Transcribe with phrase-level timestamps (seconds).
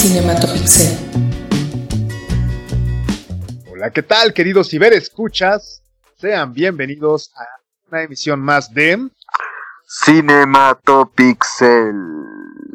[0.00, 0.96] Cinematopixel.
[3.70, 5.82] Hola, ¿qué tal, queridos ciberescuchas?
[6.16, 7.44] Sean bienvenidos a
[7.90, 9.10] una emisión más de
[9.86, 11.92] Cinematopixel.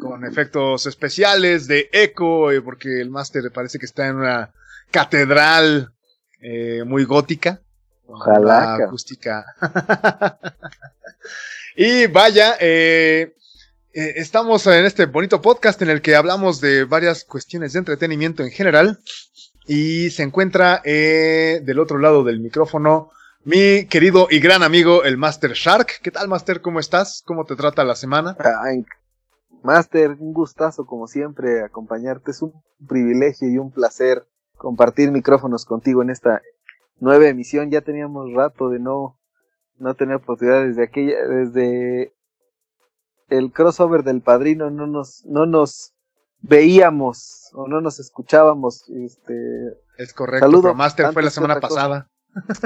[0.00, 4.52] con efectos especiales de eco, eh, porque el máster parece que está en una
[4.92, 5.92] catedral
[6.40, 7.60] eh, muy gótica.
[8.06, 8.76] Ojalá.
[8.76, 9.44] Acústica.
[11.76, 13.34] y vaya, eh,
[13.96, 18.42] eh, estamos en este bonito podcast en el que hablamos de varias cuestiones de entretenimiento
[18.42, 18.98] en general.
[19.66, 23.10] Y se encuentra eh, del otro lado del micrófono
[23.42, 26.02] mi querido y gran amigo, el Master Shark.
[26.02, 26.60] ¿Qué tal, Master?
[26.60, 27.22] ¿Cómo estás?
[27.24, 28.36] ¿Cómo te trata la semana?
[29.62, 32.32] Master, un gustazo como siempre acompañarte.
[32.32, 32.52] Es un
[32.86, 34.26] privilegio y un placer
[34.58, 36.42] compartir micrófonos contigo en esta
[37.00, 37.70] nueva emisión.
[37.70, 39.18] Ya teníamos rato de no,
[39.78, 42.12] no tener oportunidad desde aquella, desde
[43.28, 45.92] el crossover del padrino no nos, no nos
[46.40, 48.84] veíamos o no nos escuchábamos.
[48.88, 49.34] Este,
[49.98, 52.08] Es correcto, Saludo pero Master fue la semana pasada.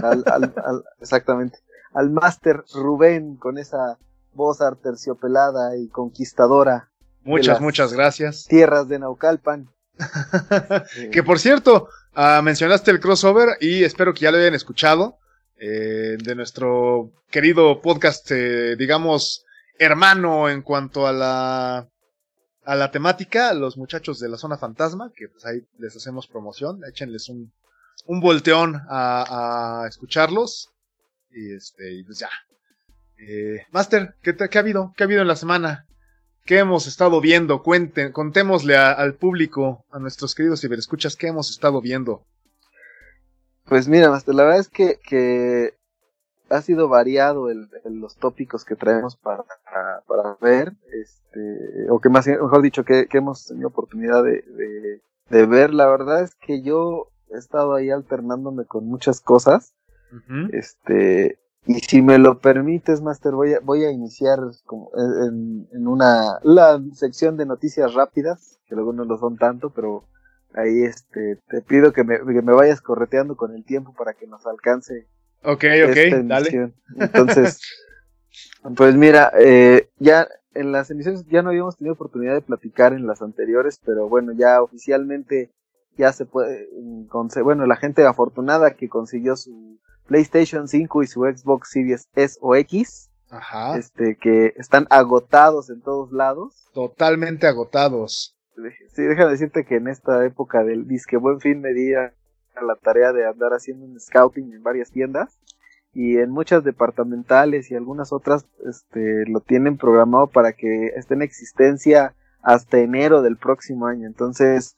[0.02, 1.58] al, al- al- exactamente,
[1.94, 3.98] al máster Rubén con esa
[4.32, 6.88] voz arterciopelada y conquistadora,
[7.22, 8.46] Muchas, muchas gracias.
[8.48, 9.68] tierras de Naucalpan.
[11.12, 15.18] que por cierto, ah, mencionaste el crossover y espero que ya lo hayan escuchado
[15.58, 19.44] eh, de nuestro querido podcast, eh, digamos,
[19.80, 21.88] hermano en cuanto a la
[22.64, 26.80] a la temática, los muchachos de la zona fantasma, que pues ahí les hacemos promoción,
[26.88, 27.52] échenles un,
[28.06, 30.70] un volteón a, a escucharlos.
[31.32, 32.28] Y este, y pues ya.
[33.16, 34.92] Eh, Master, ¿qué, te- qué ha habido?
[34.96, 35.86] ¿Qué ha habido en la semana?
[36.44, 37.62] ¿Qué hemos estado viendo?
[37.62, 42.24] Cuenten, contémosle al público, a nuestros queridos ciberescuchas, qué hemos estado viendo.
[43.64, 45.74] Pues mira, Master, la verdad es que, que
[46.50, 49.44] ha sido variado el, el- los tópicos que traemos para,
[50.06, 55.02] para ver, este, o que más, mejor dicho, que, que hemos tenido oportunidad de, de,
[55.30, 55.72] de ver.
[55.72, 59.74] La verdad es que yo he estado ahí alternándome con muchas cosas.
[60.52, 65.86] Este, y si me lo permites, Master, voy a, voy a iniciar como en, en
[65.86, 70.02] una la sección de noticias rápidas, que luego no lo son tanto, pero
[70.54, 74.26] ahí este te pido que me, que me vayas correteando con el tiempo para que
[74.26, 75.06] nos alcance
[75.42, 76.72] Ok, ok, dale.
[76.98, 77.60] Entonces,
[78.76, 83.06] pues mira, eh, ya en las emisiones ya no habíamos tenido oportunidad de platicar en
[83.06, 85.50] las anteriores, pero bueno, ya oficialmente
[85.96, 87.08] ya se puede, mm,
[87.44, 92.56] bueno, la gente afortunada que consiguió su PlayStation 5 y su Xbox Series S o
[92.56, 93.78] X, Ajá.
[93.78, 96.68] este, que están agotados en todos lados.
[96.74, 98.36] Totalmente agotados.
[98.94, 102.12] Sí, déjame decirte que en esta época del disque buen fin me di a
[102.62, 105.38] la tarea de andar haciendo un scouting en varias tiendas
[105.92, 111.22] y en muchas departamentales y algunas otras este lo tienen programado para que esté en
[111.22, 114.06] existencia hasta enero del próximo año.
[114.06, 114.76] Entonces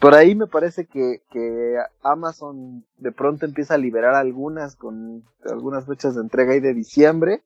[0.00, 5.86] por ahí me parece que, que Amazon de pronto empieza a liberar algunas con algunas
[5.86, 7.42] fechas de entrega ahí de diciembre.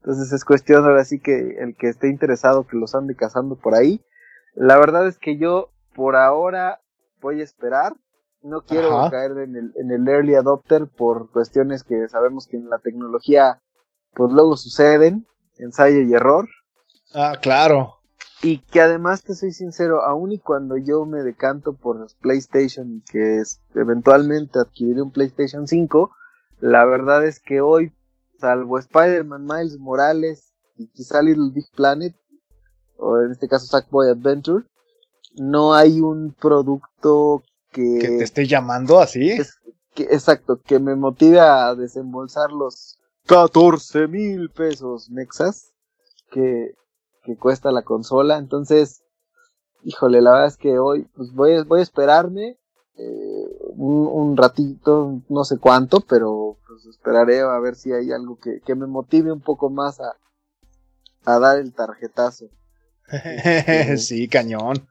[0.00, 3.76] Entonces es cuestión ahora sí que el que esté interesado que los ande cazando por
[3.76, 4.04] ahí.
[4.54, 6.80] La verdad es que yo por ahora
[7.20, 7.94] voy a esperar
[8.42, 9.10] no quiero Ajá.
[9.10, 13.60] caer en el, en el early adopter por cuestiones que sabemos que en la tecnología
[14.14, 15.26] pues luego suceden,
[15.58, 16.48] ensayo y error,
[17.14, 17.98] Ah, claro.
[18.42, 23.02] y que además te soy sincero, aun y cuando yo me decanto por PlayStation y
[23.02, 26.10] que es, eventualmente adquiriré un PlayStation 5,
[26.60, 27.92] la verdad es que hoy,
[28.38, 32.14] salvo Spider-Man Miles Morales y quizá Little Big Planet,
[32.96, 34.64] o en este caso Sackboy Adventure,
[35.36, 39.30] no hay un producto que, Que te esté llamando así.
[39.30, 39.58] es-
[39.94, 45.72] que- exacto, que me motive a desembolsar los 14 mil pesos mexas
[46.30, 46.74] que,
[47.24, 48.38] que cuesta la consola.
[48.38, 49.02] Entonces,
[49.84, 52.58] híjole, la verdad es que hoy pues voy, a- voy a esperarme
[52.96, 58.38] eh, un, un ratito, no sé cuánto, pero pues esperaré a ver si hay algo
[58.38, 60.14] que, que me motive un poco más a,
[61.24, 62.46] a dar el tarjetazo.
[63.98, 64.86] sí, cañón.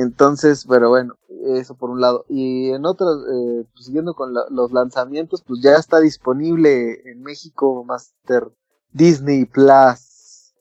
[0.00, 1.14] Entonces, pero bueno,
[1.56, 2.24] eso por un lado.
[2.28, 7.22] Y en otras, eh, pues, siguiendo con la- los lanzamientos, pues ya está disponible en
[7.22, 8.48] México Master
[8.92, 10.52] Disney Plus.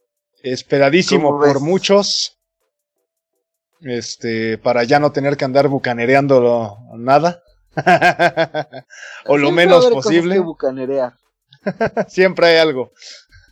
[0.43, 2.37] Esperadísimo por muchos.
[3.81, 7.41] Este, para ya no tener que andar bucanereando nada.
[9.25, 10.35] o lo menos posible.
[10.35, 11.13] que bucanerear.
[12.09, 12.91] Siempre hay algo.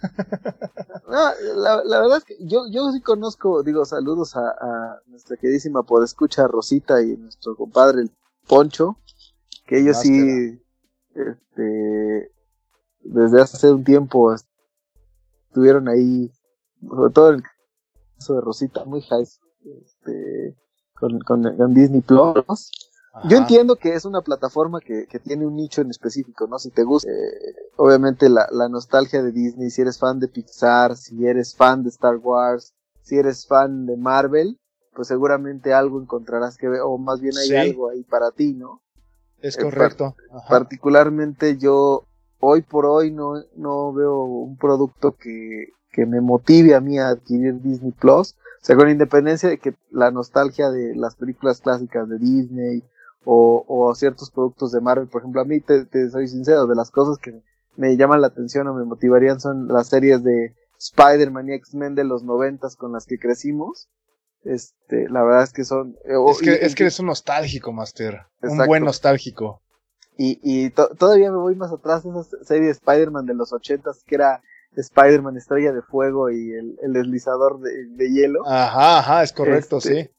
[1.07, 5.37] No, la, la verdad es que yo, yo sí conozco, digo, saludos a, a nuestra
[5.37, 8.11] queridísima podescucha Rosita y nuestro compadre el
[8.45, 8.97] Poncho,
[9.65, 10.61] que ellos sí,
[11.15, 12.31] este,
[12.99, 14.33] desde hace un tiempo
[15.49, 16.31] estuvieron ahí,
[16.87, 17.43] sobre todo en el
[18.17, 20.57] caso de Rosita, muy high, este,
[20.93, 22.71] con, con, Disney Plus.
[23.25, 26.59] Yo entiendo que es una plataforma que, que, tiene un nicho en específico, ¿no?
[26.59, 30.95] Si te gusta, eh, obviamente la, la, nostalgia de Disney, si eres fan de Pixar,
[30.95, 34.59] si eres fan de Star Wars, si eres fan de Marvel,
[34.93, 38.81] pues seguramente algo encontrarás que ver, o más bien hay algo ahí para ti, ¿no?
[39.41, 40.15] Es eh, correcto.
[40.49, 42.05] particularmente yo,
[42.39, 47.09] hoy por hoy, no, no veo un producto que, que me motive a mí a
[47.09, 48.35] adquirir Disney Plus.
[48.61, 52.83] O sea, con independencia de que la nostalgia de las películas clásicas de Disney
[53.29, 56.75] o, o ciertos productos de Marvel, por ejemplo, a mí te, te soy sincero, de
[56.75, 57.41] las cosas que
[57.75, 62.05] me llaman la atención o me motivarían son las series de Spider-Man y X-Men de
[62.05, 63.89] los noventas con las que crecimos.
[64.45, 65.97] Este, la verdad es que son...
[66.05, 68.21] Eh, es que, es que eres un nostálgico, Master.
[68.41, 69.61] Un buen nostálgico.
[70.17, 74.15] Y, y todavía me voy más atrás, esa serie de Spider-Man de los ochentas, que
[74.15, 74.41] era
[74.77, 78.47] Spider-Man Estrella de Fuego y el, el deslizador de, hielo.
[78.47, 80.09] Ajá, ajá, es correcto, este, sí.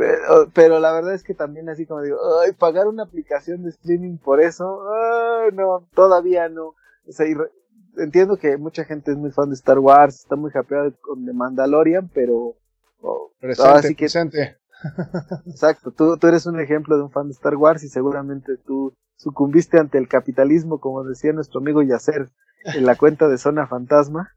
[0.00, 3.68] Pero, pero la verdad es que también así como digo, ay, pagar una aplicación de
[3.68, 4.82] streaming por eso,
[5.52, 6.74] no, todavía no.
[7.06, 7.26] O sea,
[7.98, 11.34] entiendo que mucha gente es muy fan de Star Wars, está muy happy con The
[11.34, 12.56] Mandalorian, pero...
[13.02, 14.56] Oh, presente, presente.
[15.46, 18.94] Exacto, tú, tú eres un ejemplo de un fan de Star Wars y seguramente tú
[19.16, 22.30] sucumbiste ante el capitalismo, como decía nuestro amigo Yacer
[22.64, 24.34] en la cuenta de Zona Fantasma.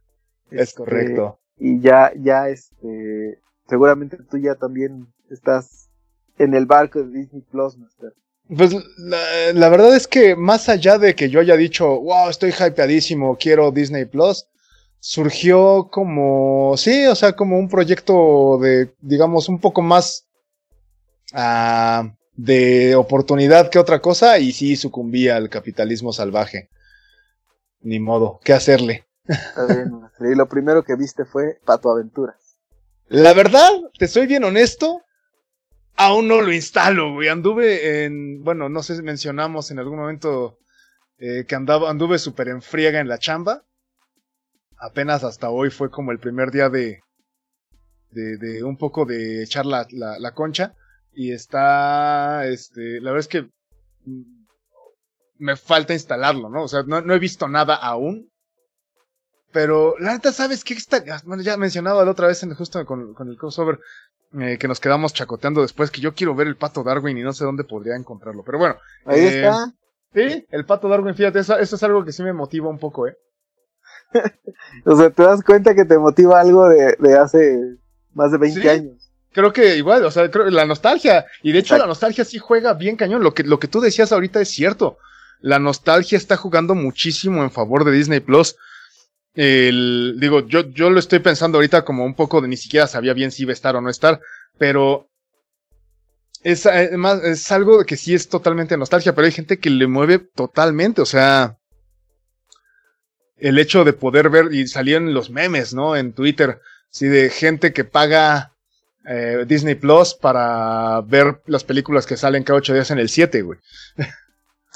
[0.51, 1.39] Es este, correcto.
[1.56, 5.89] Y ya, ya, este, seguramente tú ya también estás
[6.38, 8.13] en el barco de Disney Plus, Master.
[8.56, 12.51] Pues la, la, verdad es que más allá de que yo haya dicho, wow, estoy
[12.51, 14.45] hypeadísimo, quiero Disney Plus,
[15.00, 20.25] surgió como, sí, o sea, como un proyecto de, digamos, un poco más
[21.33, 26.69] uh, de oportunidad que otra cosa y sí sucumbía al capitalismo salvaje.
[27.81, 29.06] Ni modo, ¿qué hacerle?
[29.25, 32.43] Está bien, y lo primero que viste fue Pato Aventuras.
[33.13, 33.69] La verdad,
[34.00, 35.04] te soy bien honesto,
[35.95, 37.27] aún no lo instalo, güey.
[37.27, 40.57] Anduve en, bueno, no sé si mencionamos en algún momento
[41.19, 43.65] eh, que andaba, anduve súper en friega en la chamba.
[44.80, 47.01] Apenas hasta hoy fue como el primer día de,
[48.10, 50.74] de, de un poco de echar la, la, concha.
[51.12, 53.42] Y está, este, la verdad es que
[54.10, 54.45] mm,
[55.38, 56.63] me falta instalarlo, ¿no?
[56.63, 58.33] O sea, no, no he visto nada aún.
[59.54, 60.74] Pero la neta, ¿sabes qué?
[60.74, 63.80] Está, bueno, ya mencionaba la otra vez en, justo con, con el crossover
[64.40, 67.34] eh, que nos quedamos chacoteando después, que yo quiero ver el pato Darwin y no
[67.34, 68.44] sé dónde podría encontrarlo.
[68.44, 68.76] Pero bueno.
[69.06, 69.72] Ahí eh, está.
[70.14, 73.18] Sí, el pato Darwin, fíjate, eso, es algo que sí me motiva un poco, ¿eh?
[74.86, 77.78] o sea, te das cuenta que te motiva algo de, de hace
[78.14, 79.12] más de 20 años.
[79.32, 82.74] Creo que igual, o sea, creo, la nostalgia, y de hecho la nostalgia sí juega
[82.74, 84.98] bien cañón, lo que, lo que tú decías ahorita es cierto,
[85.42, 88.56] la nostalgia está jugando muchísimo en favor de Disney Plus,
[89.36, 93.14] el, digo, yo, yo lo estoy pensando ahorita como un poco de ni siquiera sabía
[93.14, 94.20] bien si iba a estar o no estar,
[94.58, 95.10] pero
[96.44, 96.92] es, eh,
[97.24, 101.06] es algo que sí es totalmente nostalgia, pero hay gente que le mueve totalmente, o
[101.06, 101.58] sea,
[103.38, 105.96] el hecho de poder ver, y salían los memes, ¿no?
[105.96, 108.54] En Twitter, sí, de gente que paga
[109.06, 113.42] eh, Disney Plus para ver las películas que salen cada ocho días en el 7,
[113.42, 113.60] güey.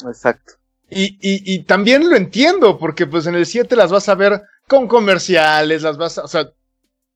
[0.08, 0.54] Exacto.
[0.90, 4.42] Y, y, y también lo entiendo, porque pues en el 7 las vas a ver
[4.68, 6.50] con comerciales, las vas a, o sea,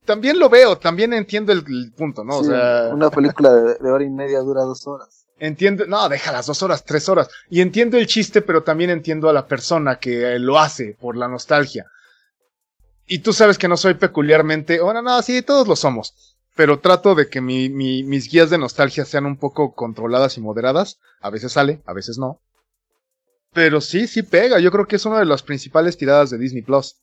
[0.05, 2.39] también lo veo, también entiendo el, punto, ¿no?
[2.39, 5.25] o sea, una película de, hora y media dura dos horas.
[5.37, 7.29] Entiendo, no, deja las dos horas, tres horas.
[7.49, 11.27] Y entiendo el chiste, pero también entiendo a la persona que lo hace por la
[11.27, 11.87] nostalgia.
[13.07, 16.37] Y tú sabes que no soy peculiarmente, bueno, no, sí, todos lo somos.
[16.55, 20.41] Pero trato de que mi, mi, mis guías de nostalgia sean un poco controladas y
[20.41, 20.99] moderadas.
[21.21, 22.39] A veces sale, a veces no.
[23.53, 24.59] Pero sí, sí pega.
[24.59, 26.95] Yo creo que es una de las principales tiradas de Disney Plus.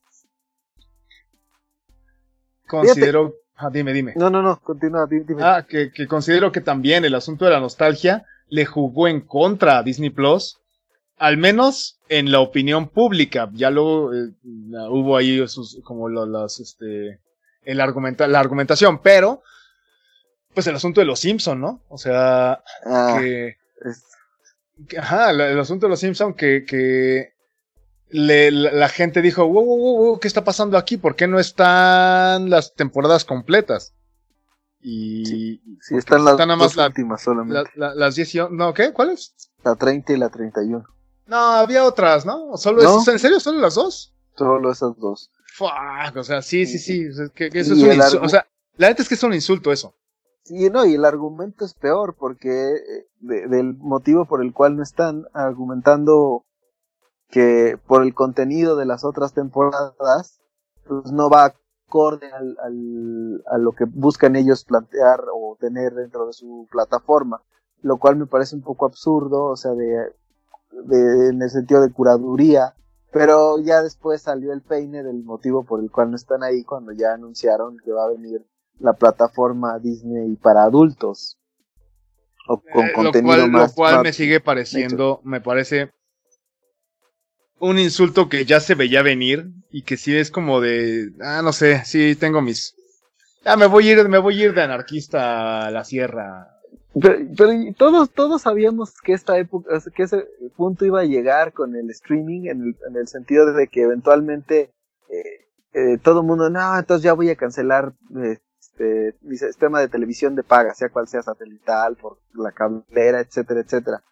[2.66, 3.34] Considero.
[3.56, 4.12] Ah, dime, dime.
[4.16, 5.42] No, no, no, continúa, dime.
[5.42, 9.78] Ah, que, que, considero que también el asunto de la nostalgia le jugó en contra
[9.78, 10.58] a Disney Plus.
[11.18, 13.50] Al menos en la opinión pública.
[13.52, 14.30] Ya luego eh,
[14.88, 17.20] hubo ahí esos, como las, este,
[17.62, 19.42] el argumenta la argumentación, pero,
[20.54, 21.82] pues el asunto de los Simpson, ¿no?
[21.88, 23.56] O sea, ah, que,
[24.98, 27.34] Ajá, el, asunto de los Simpsons que, que
[28.10, 30.96] le, la, gente dijo, wow, wow, wow, ¿qué está pasando aquí?
[30.96, 33.94] ¿Por qué no están las temporadas completas?
[34.80, 37.70] Y sí, están las dos últimas solamente.
[37.74, 38.92] las 10 no, ¿qué?
[38.92, 39.34] ¿Cuáles?
[39.64, 40.84] La 30 y la 31.
[41.26, 42.56] No, había otras, ¿no?
[42.56, 43.12] ¿Solo ¿No?
[43.12, 43.40] ¿En serio?
[43.40, 44.14] ¿Solo las dos?
[44.36, 45.30] Solo esas dos.
[45.54, 47.08] Fuck, o sea, sí, sí, sí.
[47.34, 48.24] que, eso es un insulto.
[48.24, 49.94] O sea, la neta es que es un insulto eso.
[50.48, 54.82] Sí, no, y el argumento es peor porque eh, del motivo por el cual no
[54.82, 56.46] están argumentando
[57.28, 60.40] que por el contenido de las otras temporadas,
[60.86, 61.52] pues no va
[61.86, 67.42] acorde al, al, a lo que buscan ellos plantear o tener dentro de su plataforma,
[67.82, 70.14] lo cual me parece un poco absurdo, o sea, de,
[70.70, 72.74] de, en el sentido de curaduría,
[73.12, 76.92] pero ya después salió el peine del motivo por el cual no están ahí cuando
[76.92, 78.46] ya anunciaron que va a venir
[78.80, 81.38] la plataforma Disney para adultos.
[82.46, 85.92] O con eh, contenido lo cual, más, lo cual me sigue pareciendo, me parece
[87.60, 91.52] un insulto que ya se veía venir y que sí es como de, ah, no
[91.52, 92.74] sé, sí tengo mis,
[93.44, 96.54] ya me voy a ir, me voy a ir de anarquista a la sierra.
[97.00, 101.76] Pero, pero todos, todos sabíamos que esta época, que ese punto iba a llegar con
[101.76, 104.72] el streaming en el, en el sentido de que eventualmente
[105.10, 107.92] eh, eh, todo el mundo, no, entonces ya voy a cancelar
[108.78, 113.60] este, mi sistema de televisión de paga, sea cual sea satelital, por la cablera, etcétera,
[113.60, 114.02] etcétera.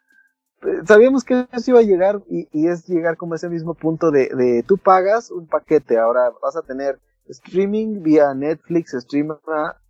[0.87, 4.28] Sabíamos que eso iba a llegar y, y, es llegar como ese mismo punto de,
[4.35, 9.37] de tú pagas un paquete, ahora vas a tener streaming vía Netflix, stream,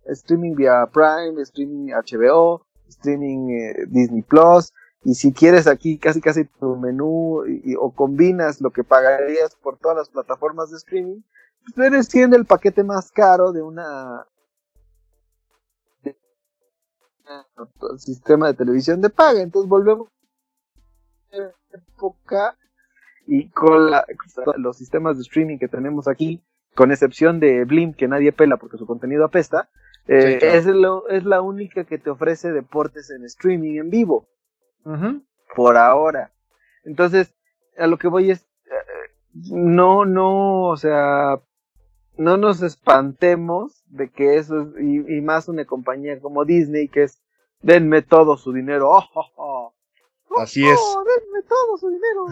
[0.05, 6.45] streaming vía Prime, streaming HBO, streaming eh, Disney Plus, y si quieres aquí casi casi
[6.45, 11.21] tu menú y, o combinas lo que pagarías por todas las plataformas de streaming,
[11.63, 14.25] pues eres siendo el paquete más caro de una
[17.97, 19.41] sistema de televisión de paga.
[19.41, 20.07] Entonces volvemos
[21.71, 22.57] época
[23.25, 23.91] y con
[24.57, 26.41] los sistemas de streaming que tenemos aquí,
[26.75, 29.69] con excepción de Blim, que nadie pela porque su contenido apesta,
[30.07, 34.27] eh, es, lo, es la única que te ofrece deportes en streaming en vivo.
[35.53, 36.31] Por ahora.
[36.85, 37.33] Entonces,
[37.77, 39.11] a lo que voy es, eh,
[39.51, 41.41] no, no, o sea,
[42.17, 47.21] no nos espantemos de que eso es, y, más una compañía como Disney, que es,
[47.61, 49.73] denme todo su dinero, oh, oh, oh.
[50.39, 50.77] Así es.
[50.79, 52.27] ¡Oh, denme todo su dinero!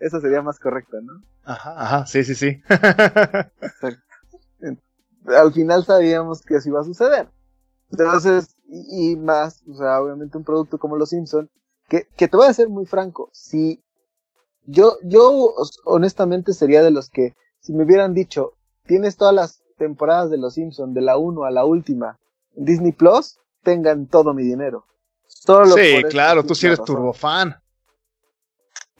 [0.00, 1.22] Eso sería más correcto, ¿no?
[1.44, 2.62] Ajá, ajá, sí, sí, sí.
[5.26, 7.28] Al final sabíamos que eso iba a suceder.
[7.90, 11.50] Entonces, y, más, o sea, obviamente un producto como Los Simpson,
[11.88, 13.82] que, que te voy a ser muy franco, si
[14.64, 15.54] yo, yo
[15.84, 18.52] honestamente sería de los que, si me hubieran dicho,
[18.84, 22.18] tienes todas las temporadas de Los Simpson, de la 1 a la última,
[22.54, 24.84] en Disney Plus, tengan todo mi dinero
[25.74, 27.56] sí, claro, tú sí eres turbofan.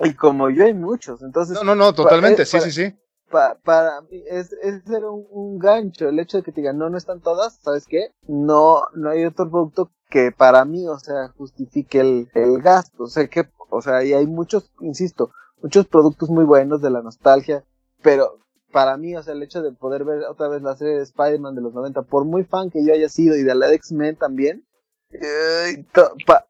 [0.00, 1.54] Y como yo hay muchos, entonces...
[1.54, 2.94] No, no, no, totalmente, sí, sí, sí.
[3.30, 6.98] para mí es, es ser un, gancho, el hecho de que te digan, no, no
[6.98, 8.08] están todas, ¿sabes qué?
[8.26, 13.06] No, no hay otro producto que para mí, o sea, justifique el, el gasto, o
[13.06, 15.30] sea, que, o sea, y hay muchos, insisto,
[15.62, 17.64] muchos productos muy buenos de la nostalgia,
[18.02, 18.40] pero
[18.72, 21.54] para mí, o sea, el hecho de poder ver otra vez la serie de Spider-Man
[21.54, 24.66] de los 90, por muy fan que yo haya sido y de la X-Men también,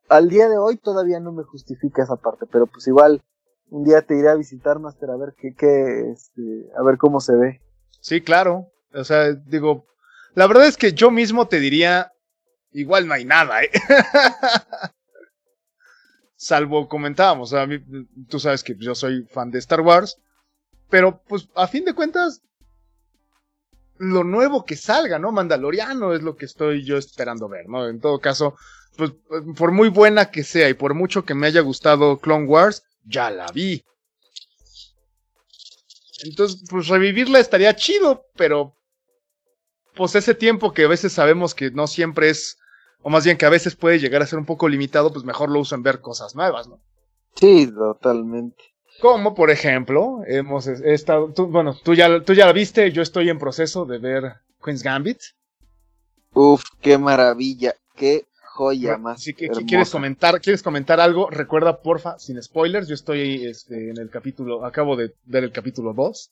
[0.08, 3.22] al día de hoy todavía no me justifica esa parte, pero pues igual
[3.70, 7.20] un día te iré a visitar, Master, a ver qué, qué este, a ver cómo
[7.20, 7.60] se ve.
[8.00, 8.68] Sí, claro.
[8.94, 9.86] O sea, digo,
[10.34, 12.12] la verdad es que yo mismo te diría,
[12.72, 13.70] igual no hay nada, ¿eh?
[16.36, 17.78] Salvo comentábamos, a mí,
[18.28, 20.20] tú sabes que yo soy fan de Star Wars,
[20.92, 22.42] pero pues a fin de cuentas
[23.96, 25.32] lo nuevo que salga, ¿no?
[25.32, 27.88] Mandaloriano es lo que estoy yo esperando ver, ¿no?
[27.88, 28.56] En todo caso,
[28.98, 29.10] pues
[29.56, 33.30] por muy buena que sea y por mucho que me haya gustado Clone Wars, ya
[33.30, 33.82] la vi.
[36.24, 38.76] Entonces, pues revivirla estaría chido, pero
[39.94, 42.58] pues ese tiempo que a veces sabemos que no siempre es,
[43.00, 45.48] o más bien que a veces puede llegar a ser un poco limitado, pues mejor
[45.48, 46.82] lo uso en ver cosas nuevas, ¿no?
[47.34, 48.71] Sí, totalmente.
[49.02, 53.38] Como por ejemplo, hemos estado, bueno, tú ya, tú ya la viste, yo estoy en
[53.40, 55.18] proceso de ver Queen's Gambit.
[56.34, 59.16] Uf, qué maravilla, qué joya más.
[59.16, 61.28] Así que, ¿quieres comentar, ¿quieres comentar algo?
[61.30, 65.94] Recuerda, porfa, sin spoilers, yo estoy este, en el capítulo, acabo de ver el capítulo
[65.94, 66.30] 2.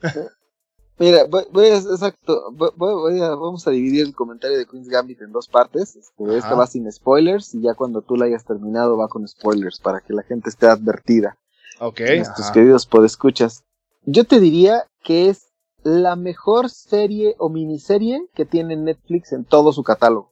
[0.98, 5.32] Mira, voy, a, exacto, voy, a, vamos a dividir el comentario de Queen's Gambit en
[5.32, 5.96] dos partes.
[5.96, 9.80] Este, esta va sin spoilers y ya cuando tú la hayas terminado va con spoilers
[9.80, 11.38] para que la gente esté advertida.
[11.80, 12.00] Ok.
[12.16, 13.64] Nuestros queridos podescuchas.
[14.04, 15.50] Yo te diría que es
[15.82, 20.30] la mejor serie o miniserie que tiene Netflix en todo su catálogo.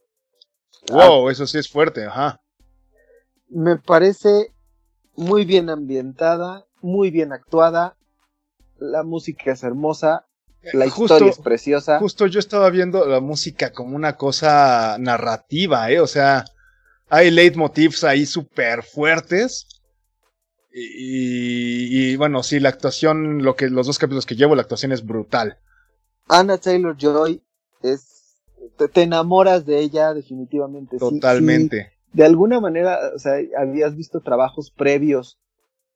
[0.91, 2.39] Wow, eso sí es fuerte, ajá.
[3.49, 4.53] Me parece
[5.15, 7.97] muy bien ambientada, muy bien actuada,
[8.77, 10.27] la música es hermosa,
[10.71, 11.97] la historia es preciosa.
[11.99, 15.99] Justo yo estaba viendo la música como una cosa narrativa, ¿eh?
[15.99, 16.45] O sea,
[17.09, 19.67] hay leitmotivs ahí súper fuertes
[20.71, 25.05] y, bueno, sí, la actuación, lo que los dos capítulos que llevo, la actuación es
[25.05, 25.57] brutal.
[26.27, 27.41] Anna Taylor Joy
[27.81, 28.37] es.
[28.77, 30.97] Te, enamoras de ella, definitivamente.
[30.97, 31.91] Totalmente.
[32.13, 35.37] de alguna manera, o sea, habías visto trabajos previos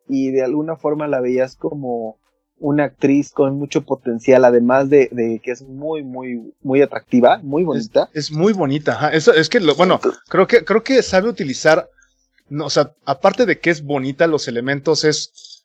[0.07, 2.17] y de alguna forma la veías como
[2.57, 5.09] una actriz con mucho potencial, además de,
[5.43, 8.09] que es muy, muy, muy atractiva, muy bonita.
[8.13, 9.99] Es, muy bonita, Eso, es que, lo, bueno,
[10.29, 11.89] creo que, creo que sabe utilizar,
[12.49, 15.63] no, o sea, aparte de que es bonita, los elementos es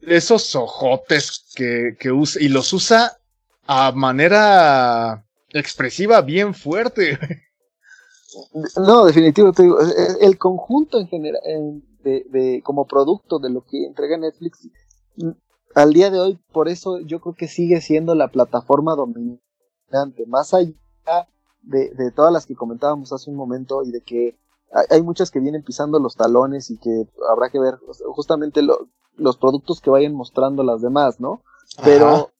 [0.00, 3.18] esos ojotes que, que usa, y los usa
[3.66, 7.18] a manera expresiva bien fuerte.
[8.76, 9.78] No, definitivo, te digo,
[10.20, 11.40] el conjunto en general,
[12.02, 14.68] de, de, como producto de lo que entrega Netflix,
[15.16, 15.30] mm,
[15.74, 20.52] al día de hoy, por eso yo creo que sigue siendo la plataforma dominante, más
[20.54, 20.74] allá
[21.62, 24.36] de, de todas las que comentábamos hace un momento y de que
[24.90, 27.78] hay, muchas que vienen pisando los talones y que habrá que ver
[28.14, 31.42] justamente los productos que vayan mostrando las demás, ¿no?
[31.82, 32.30] Pero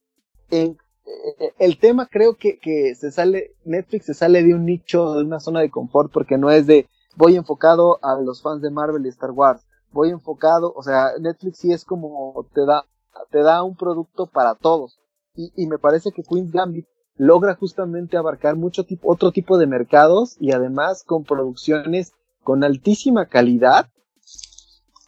[0.50, 5.14] en, eh, el tema creo que, que se sale, Netflix se sale de un nicho,
[5.14, 8.70] de una zona de confort, porque no es de voy enfocado a los fans de
[8.70, 12.84] Marvel y Star Wars, voy enfocado, o sea, Netflix sí es como te da,
[13.30, 14.98] te da un producto para todos.
[15.34, 19.66] Y, y me parece que Queen's Gambit logra justamente abarcar mucho tipo, otro tipo de
[19.66, 23.88] mercados y además con producciones con altísima calidad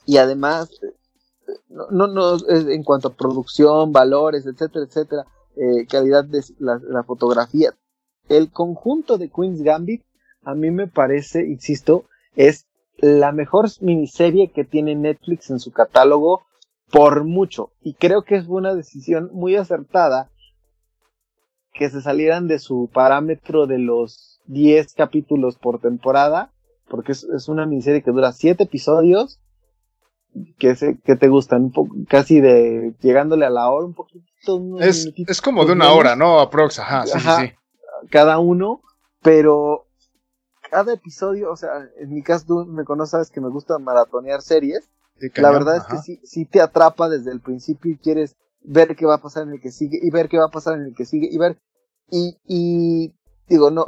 [0.06, 5.24] y además eh, no, no, en cuanto a producción, valores, etcétera, etcétera,
[5.56, 7.74] eh, calidad de la, fotografía.
[8.28, 10.02] El conjunto de Queen's Gambit,
[10.42, 12.04] a mí me parece, insisto,
[12.36, 12.66] es
[12.98, 16.42] la mejor miniserie que tiene Netflix en su catálogo
[16.90, 17.70] por mucho.
[17.82, 20.30] Y creo que es una decisión muy acertada
[21.78, 26.52] que se salieran de su parámetro de los 10 capítulos por temporada,
[26.88, 29.40] porque es, es una miniserie que dura 7 episodios
[30.58, 34.26] que, se, que te gustan, un casi de llegándole a la hora un poquito.
[34.80, 36.40] Es, es como de una hora, ¿no?
[36.40, 37.52] Aprox, ajá, sí, sí,
[38.10, 38.82] Cada uno,
[39.22, 39.86] pero
[40.70, 44.42] cada episodio, o sea, en mi caso tú me conoces, sabes que me gusta maratonear
[44.42, 44.90] series.
[45.36, 49.06] la verdad es que sí, sí te atrapa desde el principio y quieres ver qué
[49.06, 50.94] va a pasar en el que sigue y ver qué va a pasar en el
[50.94, 51.58] que sigue y ver
[52.10, 53.14] y,
[53.48, 53.86] digo no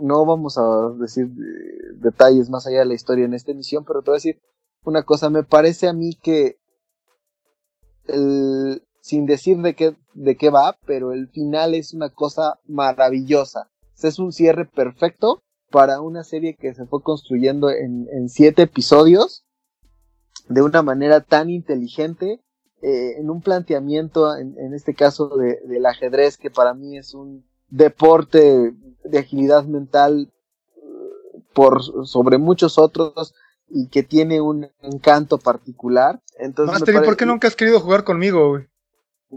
[0.00, 4.02] no vamos a decir eh, detalles más allá de la historia en esta emisión pero
[4.02, 4.40] te voy a decir
[4.84, 6.58] una cosa, me parece a mí que
[8.06, 13.70] el, sin decir de qué, de qué va, pero el final es una cosa maravillosa.
[14.02, 19.46] Es un cierre perfecto para una serie que se fue construyendo en, en siete episodios
[20.48, 22.42] de una manera tan inteligente,
[22.82, 27.14] eh, en un planteamiento, en, en este caso de, del ajedrez, que para mí es
[27.14, 28.72] un deporte
[29.04, 30.32] de agilidad mental
[31.52, 33.34] por sobre muchos otros
[33.68, 36.22] y que tiene un encanto particular.
[36.38, 38.68] Entonces Master, ¿y por qué nunca has querido jugar conmigo, güey?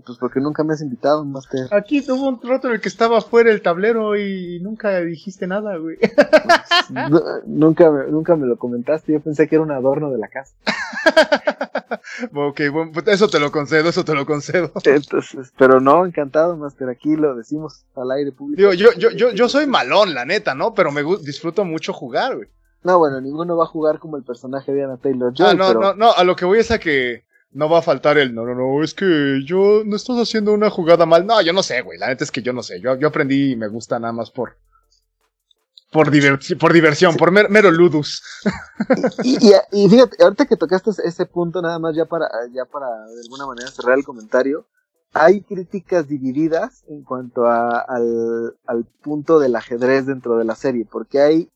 [0.05, 1.67] Pues porque nunca me has invitado, Master.
[1.71, 5.77] Aquí tuvo un rato en el que estaba fuera el tablero y nunca dijiste nada,
[5.77, 5.97] güey.
[7.45, 10.55] nunca, me, nunca me lo comentaste, yo pensé que era un adorno de la casa.
[12.33, 14.71] ok, bueno, pues eso te lo concedo, eso te lo concedo.
[14.83, 18.57] Entonces, pero no, encantado, Master, aquí lo decimos al aire público.
[18.57, 20.73] Digo, yo, yo, yo, yo soy malón, la neta, ¿no?
[20.73, 22.47] Pero me disfruto mucho jugar, güey.
[22.83, 25.47] No, bueno, ninguno va a jugar como el personaje de Anna Taylor Joy.
[25.49, 28.17] Ah, no, no, no, a lo que voy es a que no va a faltar
[28.17, 31.25] el no, no, no, es que yo no estás haciendo una jugada mal.
[31.25, 31.97] No, yo no sé, güey.
[31.97, 32.79] La neta es que yo no sé.
[32.81, 34.57] Yo, yo aprendí y me gusta nada más por.
[35.89, 36.11] Por,
[36.59, 38.21] por diversión, por mero ludus.
[39.23, 39.37] Y,
[39.71, 43.47] y, fíjate, ahorita que tocaste ese punto, nada más ya para, ya para de alguna
[43.47, 44.67] manera cerrar el comentario,
[45.13, 50.85] hay críticas divididas en cuanto a, al, al punto del ajedrez dentro de la serie,
[50.85, 51.49] porque hay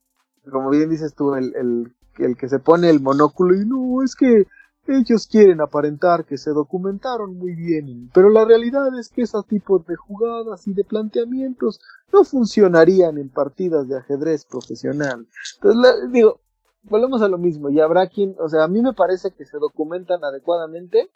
[0.50, 4.16] como bien dices tú, el, el, el que se pone el monóculo y no, es
[4.16, 4.48] que
[4.92, 9.86] ellos quieren aparentar que se documentaron muy bien, pero la realidad es que esos tipos
[9.86, 11.80] de jugadas y de planteamientos
[12.12, 15.28] no funcionarían en partidas de ajedrez profesional.
[15.56, 16.40] Entonces, digo,
[16.84, 19.58] volvemos a lo mismo, y habrá quien, o sea, a mí me parece que se
[19.58, 21.10] documentan adecuadamente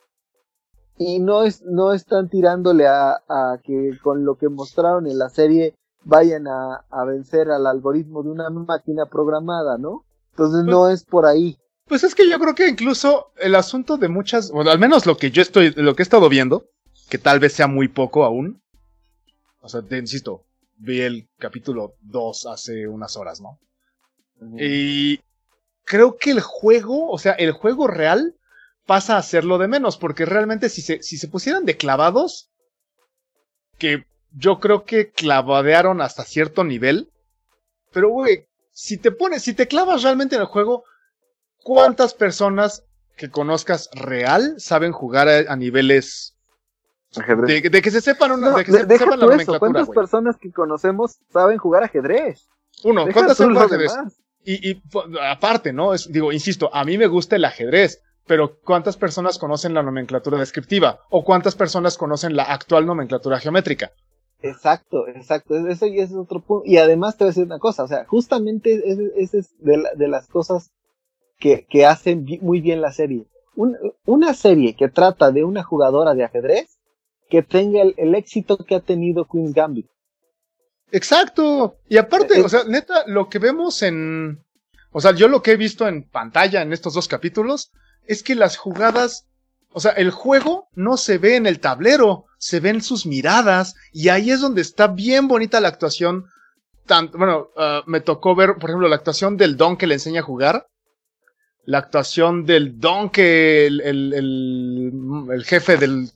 [0.97, 5.29] y no es, no están tirándole a, a que con lo que mostraron en la
[5.29, 10.05] serie vayan a, vencer al algoritmo de una máquina programada, ¿no?
[10.31, 11.57] Entonces pues no es por ahí.
[11.87, 15.17] Pues es que yo creo que incluso el asunto de muchas, bueno, al menos lo
[15.17, 16.65] que yo estoy, lo que he estado viendo,
[17.09, 18.61] que tal vez sea muy poco aún.
[19.61, 20.45] O sea, te insisto,
[20.77, 23.59] vi el capítulo 2 hace unas horas, ¿no?
[24.57, 25.19] Y
[25.83, 28.35] creo que el juego, o sea, el juego real
[28.85, 32.49] pasa a ser lo de menos, porque realmente si se, si se pusieran de clavados,
[33.77, 37.11] que yo creo que clavadearon hasta cierto nivel.
[37.91, 40.83] Pero, güey, si te pones, si te clavas realmente en el juego,
[41.65, 42.83] ¿cuántas personas
[43.17, 46.37] que conozcas real saben jugar a, niveles
[47.47, 50.51] de, de, que se sepan una, de que se sepan la nomenclatura, ¿Cuántas personas que
[50.51, 52.47] conocemos saben jugar ajedrez?
[52.83, 53.93] Uno, ¿cuántas saben jugar ajedrez?
[54.43, 54.81] Y, y
[55.27, 55.95] aparte, ¿no?
[55.95, 60.37] Es, digo, insisto, a mí me gusta el ajedrez, pero ¿cuántas personas conocen la nomenclatura
[60.37, 60.99] descriptiva?
[61.09, 63.91] ¿O cuántas personas conocen la actual nomenclatura geométrica?
[64.41, 65.55] Exacto, exacto.
[65.55, 66.63] Eso y ese es otro punto.
[66.65, 70.07] Y además te voy a decir una cosa, o sea, justamente ese, es de, de,
[70.07, 70.71] las cosas
[71.39, 73.25] que, que hacen muy bien la serie.
[74.05, 76.75] una serie que trata de una jugadora de ajedrez
[77.29, 79.87] que tenga el, éxito que ha tenido Queen's Gambit.
[80.91, 81.77] Exacto.
[81.89, 84.43] Y aparte, eh, o sea, neta, lo que vemos en.
[84.91, 87.71] O sea, yo lo que he visto en pantalla en estos dos capítulos
[88.05, 89.27] es que las jugadas.
[89.73, 93.75] O sea, el juego no se ve en el tablero, se ven sus miradas.
[93.91, 96.25] Y ahí es donde está bien bonita la actuación.
[97.13, 100.23] bueno, ah, me tocó ver, por ejemplo, la actuación del Don que le enseña a
[100.23, 100.67] jugar.
[101.65, 106.09] La actuación del Don que el, el jefe del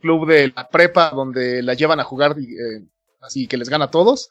[0.00, 2.86] club de la prepa donde la llevan a jugar eh,
[3.20, 4.30] así que les gana a todos.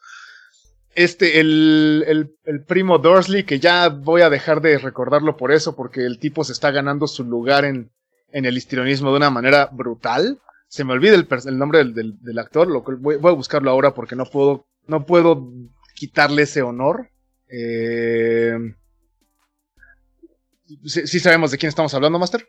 [0.94, 6.06] Este, el, el, primo Dursley, que ya voy a dejar de recordarlo por eso, porque
[6.06, 7.90] el tipo se está ganando su lugar en,
[8.32, 10.40] en el histrionismo de una manera brutal.
[10.68, 13.92] Se me olvida el, el nombre del, del, actor, lo, voy, voy, a buscarlo ahora
[13.92, 15.52] porque no puedo, no puedo
[15.94, 17.10] quitarle ese honor.
[17.48, 18.56] Eh,
[20.84, 22.48] ¿sí, sabemos de quién estamos hablando, Master?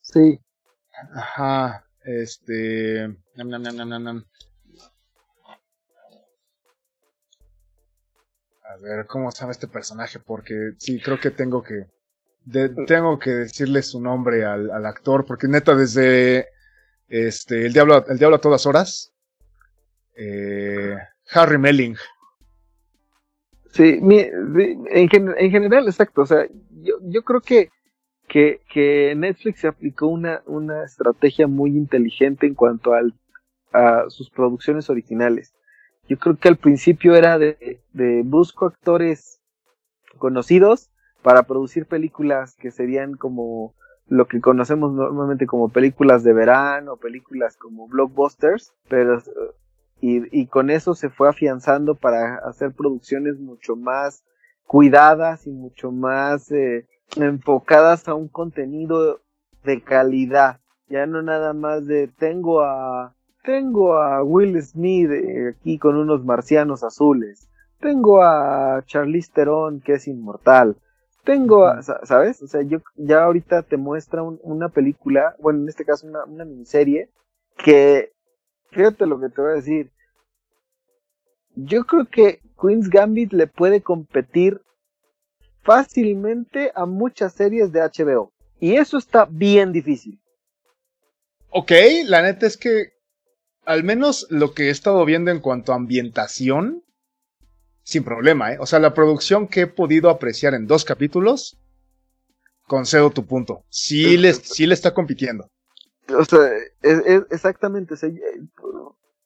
[0.00, 0.40] Sí.
[1.14, 1.86] Ajá.
[2.04, 3.04] Este.
[8.64, 10.18] a ver, ¿cómo sabe este personaje?
[10.18, 11.86] Porque sí, creo que tengo que.
[12.86, 16.48] tengo que decirle su nombre al, actor, porque neta, desde.
[17.08, 19.12] Este, el diablo, el diablo a todas horas.
[20.16, 20.96] Eh,
[21.30, 21.96] Harry Melling.
[23.72, 26.22] Sí, en, en, general, exacto.
[26.22, 26.46] O sea,
[26.82, 27.70] yo, yo creo que
[28.32, 33.12] que, que Netflix aplicó una, una estrategia muy inteligente en cuanto al,
[33.74, 35.54] a sus producciones originales.
[36.08, 39.38] Yo creo que al principio era de, de busco actores
[40.16, 43.74] conocidos para producir películas que serían como
[44.08, 49.22] lo que conocemos normalmente como películas de verano, películas como blockbusters, pero
[50.02, 54.24] y, y, con eso se fue afianzando para hacer producciones mucho más
[54.66, 59.20] cuidadas y mucho más eh, enfocadas a un contenido
[59.62, 60.58] de calidad.
[60.88, 66.24] Ya no nada más de tengo a tengo a Will Smith eh, aquí con unos
[66.24, 67.48] marcianos azules.
[67.78, 70.76] Tengo a Charlize Theron que es inmortal.
[71.22, 72.42] Tengo a, ¿sabes?
[72.42, 76.44] O sea, yo ya ahorita te muestra una película, bueno, en este caso una, una
[76.44, 77.08] miniserie
[77.56, 78.10] que
[78.72, 79.90] fíjate lo que te voy a decir.
[81.54, 84.60] Yo creo que Queen's Gambit le puede competir
[85.62, 88.32] fácilmente a muchas series de HBO.
[88.58, 90.20] Y eso está bien difícil.
[91.50, 91.72] Ok,
[92.06, 92.92] la neta es que
[93.64, 96.82] al menos lo que he estado viendo en cuanto a ambientación,
[97.82, 98.58] sin problema, ¿eh?
[98.60, 101.58] O sea, la producción que he podido apreciar en dos capítulos,
[102.66, 103.64] concedo tu punto.
[103.68, 105.50] Sí, le, sí le está compitiendo.
[106.08, 106.50] O sea,
[106.82, 107.94] es, exactamente.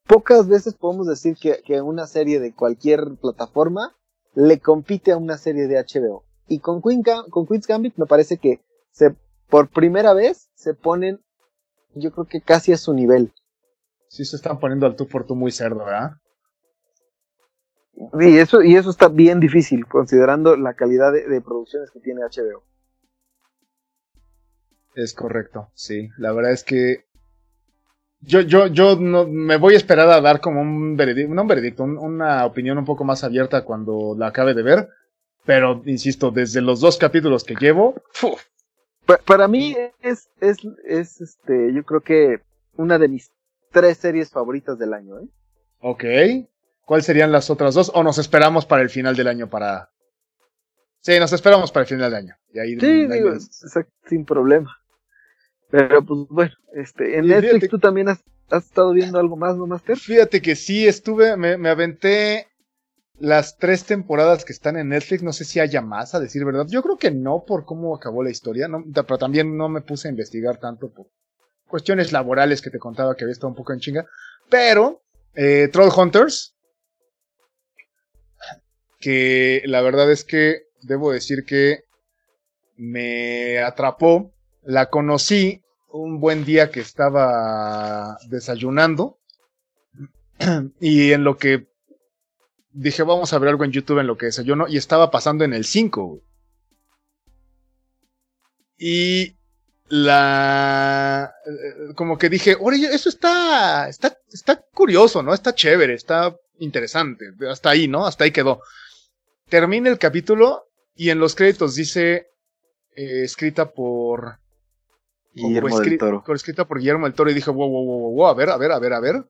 [0.06, 3.96] pocas veces podemos decir que, que una serie de cualquier plataforma
[4.34, 6.24] le compite a una serie de HBO.
[6.46, 8.60] Y con, Queen con Queen's Gambit me parece que
[8.90, 9.16] se,
[9.48, 11.20] por primera vez se ponen,
[11.94, 13.32] yo creo que casi a su nivel.
[14.08, 16.12] Sí se están poniendo al tú por tú muy cerdo, ¿verdad?
[18.20, 22.62] Y eso, y eso está bien difícil, considerando la calidad de, producciones que tiene HBO.
[24.96, 26.09] Es correcto, sí.
[26.16, 27.04] La verdad es que
[28.20, 31.48] yo, yo, yo no, me voy a esperar a dar como un veredicto, no un
[31.48, 34.88] veredicto, una opinión un poco más abierta cuando la acabe de ver.
[35.44, 37.94] Pero, insisto, desde los dos capítulos que llevo.
[39.26, 42.40] Para mí es, es, es, este, yo creo que
[42.76, 43.30] una de mis
[43.70, 45.28] tres series favoritas del año, ¿eh?
[45.80, 46.04] Ok.
[46.87, 47.92] ¿Cuáles serían las otras dos?
[47.94, 49.90] ¿O nos esperamos para el final del año para...?
[51.00, 52.35] Sí, nos esperamos para el final del año.
[52.52, 53.35] Y ahí, sí, digo,
[54.09, 54.74] sin problema.
[55.70, 59.96] Pero pues bueno, este, en Netflix tú también has, estado viendo algo más, ¿no, Master?
[59.96, 62.46] Fíjate que sí, estuve, me, me aventé
[63.18, 66.66] las tres temporadas que están en Netflix, no sé si haya más, a decir verdad.
[66.68, 70.09] Yo creo que no por cómo acabó la historia, no, pero también no me puse
[70.09, 71.07] a investigar tanto por
[71.66, 74.07] cuestiones laborales que te contaba que había estado un poco en chinga.
[74.48, 75.02] Pero,
[75.35, 76.55] eh, Troll Hunters,
[79.00, 81.85] que la verdad es que debo decir que
[82.76, 84.33] me atrapó,
[84.66, 89.18] la conocí un buen día que estaba desayunando
[90.81, 91.68] y en lo que
[92.72, 95.55] dije, vamos a ver algo en YouTube en lo que no y estaba pasando en
[95.55, 96.20] el 5.
[98.79, 99.37] Y
[99.88, 105.33] la eh, como que dije, oye, eso está, está, está curioso, ¿no?
[105.33, 107.26] Está chévere, está interesante.
[107.48, 108.05] Hasta ahí, ¿no?
[108.05, 108.61] Hasta ahí quedó.
[109.48, 110.64] Termina el capítulo
[110.96, 112.33] y en los créditos dice
[112.96, 114.40] eh, escrita por
[115.42, 116.25] Guillermo del Toro.
[116.35, 118.72] escrita por Guillermo del Toro y dije, wow, wow, wow, wow, a ver, a ver,
[118.72, 119.25] a ver, a ver.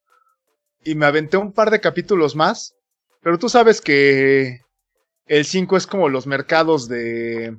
[0.84, 2.74] Y me aventé un par de capítulos más,
[3.22, 4.60] pero tú sabes que
[5.26, 7.58] el 5 es como los mercados de,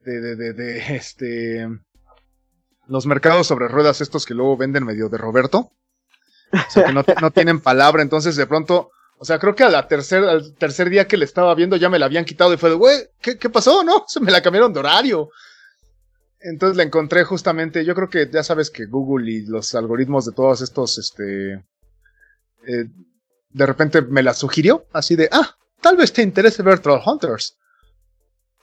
[0.00, 1.68] de, de, de, de, este,
[2.86, 5.70] los mercados sobre ruedas estos que luego venden medio de Roberto.
[6.52, 9.70] O sea, que no, no tienen palabra, entonces de pronto o sea, creo que a
[9.70, 12.56] la tercer, al tercer día que le estaba viendo ya me la habían quitado y
[12.56, 13.84] fue de, güey, ¿qué, ¿qué, pasó?
[13.84, 15.30] No, se me la cambiaron de horario.
[16.46, 20.32] Entonces la encontré justamente, yo creo que ya sabes que Google y los algoritmos de
[20.32, 21.54] todos estos, este,
[22.66, 22.84] eh,
[23.48, 27.56] de repente me la sugirió, así de, ah, tal vez te interese ver Troll Hunters.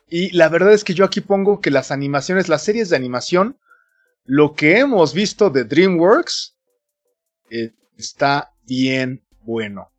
[0.07, 3.57] Y la verdad es que yo aquí pongo que las animaciones, las series de animación,
[4.25, 6.55] lo que hemos visto de DreamWorks,
[7.49, 9.89] eh, está bien bueno.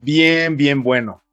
[0.00, 1.24] Bien, bien bueno.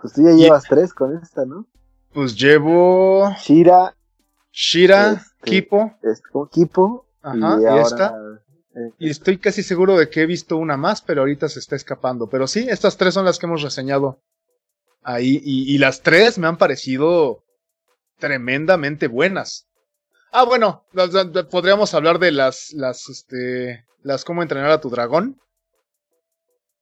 [0.00, 1.66] Pues tú ya llevas tres con esta, ¿no?
[2.14, 3.34] Pues llevo.
[3.38, 3.94] Shira,
[4.56, 5.98] Shira, este, Kipo.
[6.00, 7.06] Este, Kipo.
[7.22, 8.14] Ajá, y, esta.
[8.98, 12.28] Y estoy casi seguro de que he visto una más, pero ahorita se está escapando.
[12.28, 14.22] Pero sí, estas tres son las que hemos reseñado
[15.02, 15.40] ahí.
[15.42, 17.42] Y, y las tres me han parecido
[18.18, 19.66] tremendamente buenas.
[20.30, 20.84] Ah, bueno,
[21.50, 25.40] podríamos hablar de las, las, este, las cómo entrenar a tu dragón.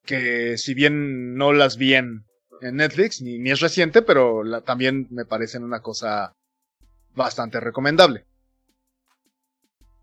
[0.05, 2.27] Que si bien no las vi en,
[2.61, 6.37] Netflix, ni, ni, es reciente, pero la, también me parecen una cosa
[7.14, 8.27] bastante recomendable.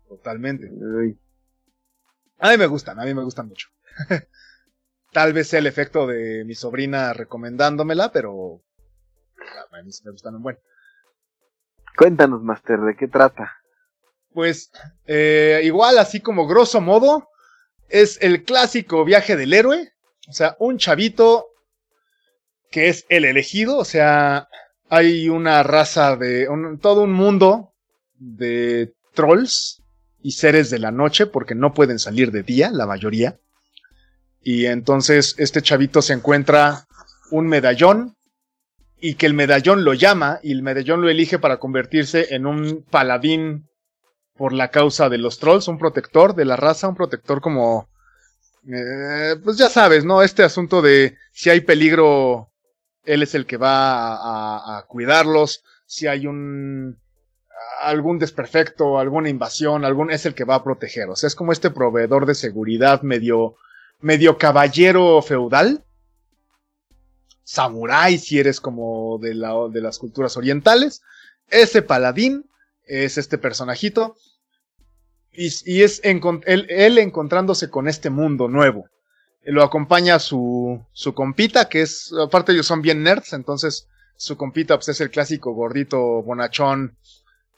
[0.08, 0.70] Totalmente.
[2.38, 3.68] A mí me gustan, a mí me gustan mucho.
[5.12, 8.62] Tal vez sea el efecto de mi sobrina recomendándomela, pero
[9.72, 10.58] a mí me gustan un buen.
[11.96, 13.56] Cuéntanos, Master, ¿de qué trata?
[14.32, 14.70] Pues
[15.06, 17.28] eh, igual, así como grosso modo,
[17.88, 19.92] es el clásico viaje del héroe.
[20.28, 21.48] O sea, un chavito
[22.70, 24.48] que es el elegido, o sea,
[24.90, 26.48] hay una raza de
[26.82, 27.72] todo un mundo
[28.18, 29.82] de trolls
[30.20, 33.38] y seres de la noche porque no pueden salir de día, la mayoría.
[34.42, 36.86] Y entonces este chavito se encuentra
[37.30, 38.16] un medallón
[39.00, 42.84] y que el medallón lo llama y el medallón lo elige para convertirse en un
[42.90, 43.68] paladín
[44.36, 47.88] por la causa de los trolls, un protector de la raza, un protector como...
[48.66, 50.22] Eh, pues ya sabes, ¿no?
[50.22, 52.49] Este asunto de si hay peligro
[53.12, 55.64] él es el que va a, cuidarlos.
[55.86, 56.98] Si hay un
[57.82, 61.08] algún desperfecto, alguna invasión, algún es el que va a proteger.
[61.08, 63.56] O sea, es como este proveedor de seguridad medio
[64.00, 65.84] medio caballero feudal.
[67.42, 71.02] Samurai, si eres como de, de las culturas orientales.
[71.48, 72.48] Ese paladín
[72.86, 74.16] es este personajito.
[75.32, 78.88] Y, y es él encontrándose con este mundo nuevo
[79.44, 84.76] lo acompaña su, su compita, que es, aparte ellos son bien nerds, entonces su compita
[84.76, 86.96] pues es el clásico gordito bonachón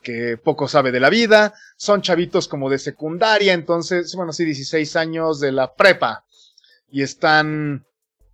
[0.03, 4.97] que poco sabe de la vida, son chavitos como de secundaria, entonces, bueno, sí, 16
[4.97, 6.25] años de la prepa,
[6.91, 7.87] y están,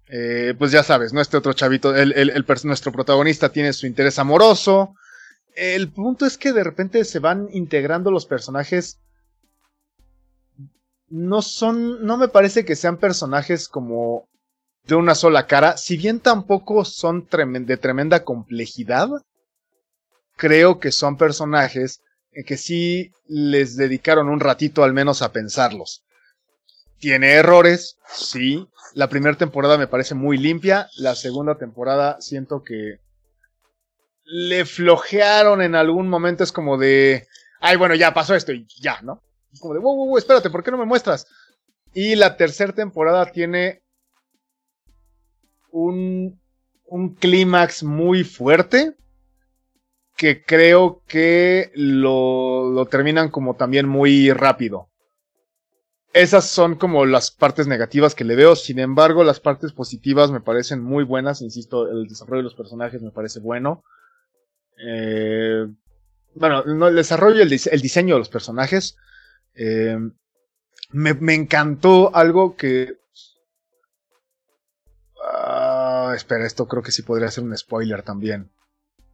[0.08, 1.20] eh, pues ya sabes, ¿no?
[1.20, 4.94] Este otro chavito, el, el, el, nuestro protagonista tiene su interés amoroso,
[5.54, 8.98] el punto es que de repente se van integrando los personajes
[11.10, 14.28] no son, no me parece que sean personajes como
[14.84, 19.08] de una sola cara, si bien tampoco son de tremenda complejidad,
[20.36, 22.00] creo que son personajes
[22.46, 26.04] que sí les dedicaron un ratito al menos a pensarlos.
[26.98, 28.66] Tiene errores, sí.
[28.94, 33.00] La primera temporada me parece muy limpia, la segunda temporada siento que
[34.24, 37.26] le flojearon en algún momento, es como de,
[37.60, 39.22] ay, bueno, ya pasó esto y ya, ¿no?
[39.58, 41.26] Como de, wow, wow, espérate, ¿por qué no me muestras?
[41.94, 43.82] Y la tercera temporada tiene
[45.70, 46.40] un,
[46.86, 48.94] un clímax muy fuerte
[50.16, 54.88] que creo que lo, lo terminan como también muy rápido.
[56.12, 60.40] Esas son como las partes negativas que le veo, sin embargo las partes positivas me
[60.40, 63.84] parecen muy buenas, insisto, el desarrollo de los personajes me parece bueno.
[64.84, 65.66] Eh,
[66.34, 68.96] bueno, el desarrollo, el, el diseño de los personajes
[69.58, 69.98] eh,
[70.90, 72.96] me, encantó algo que...
[75.22, 78.50] Ah, espera, esto creo que sí podría ser un spoiler también.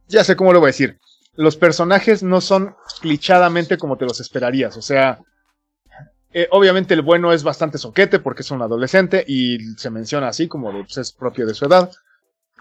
[0.07, 0.99] Ya sé cómo lo voy a decir.
[1.33, 4.77] Los personajes no son clichadamente como te los esperarías.
[4.77, 5.19] O sea,
[6.31, 10.47] eh, obviamente el bueno es bastante soquete porque es un adolescente y se menciona así
[10.47, 11.91] como pues, es propio de su edad.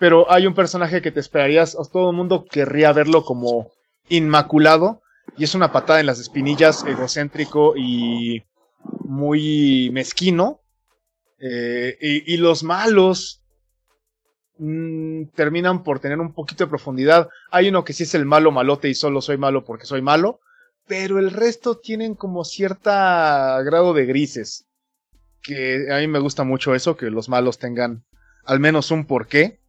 [0.01, 3.70] Pero hay un personaje que te esperarías, todo el mundo querría verlo como
[4.09, 5.04] inmaculado
[5.37, 8.44] y es una patada en las espinillas, egocéntrico y
[9.00, 10.60] muy mezquino.
[11.38, 13.42] Eh, y, los malos
[14.58, 17.28] mm, terminan por tener un poquito de profundidad.
[17.50, 20.40] Hay uno que sí es el malo malote y solo soy malo porque soy malo,
[20.87, 24.66] pero el resto tienen como cierta grado de grises.
[25.42, 28.04] Que a mí me gusta mucho eso, que los malos tengan
[28.44, 29.60] al menos un porqué.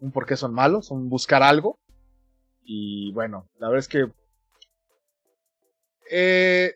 [0.00, 1.78] Un porqué son malos, un buscar algo.
[2.62, 4.08] Y bueno, la verdad es que
[6.10, 6.74] eh,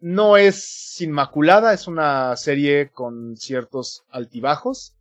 [0.00, 4.96] no es inmaculada, es una serie con ciertos altibajos,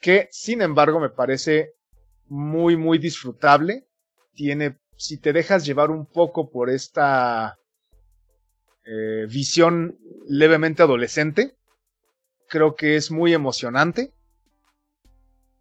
[0.00, 1.74] que sin embargo me parece
[2.28, 3.86] muy, muy disfrutable.
[4.34, 7.58] Tiene, si te dejas llevar un poco por esta
[8.86, 11.54] eh, visión levemente adolescente,
[12.48, 14.12] creo que es muy emocionante.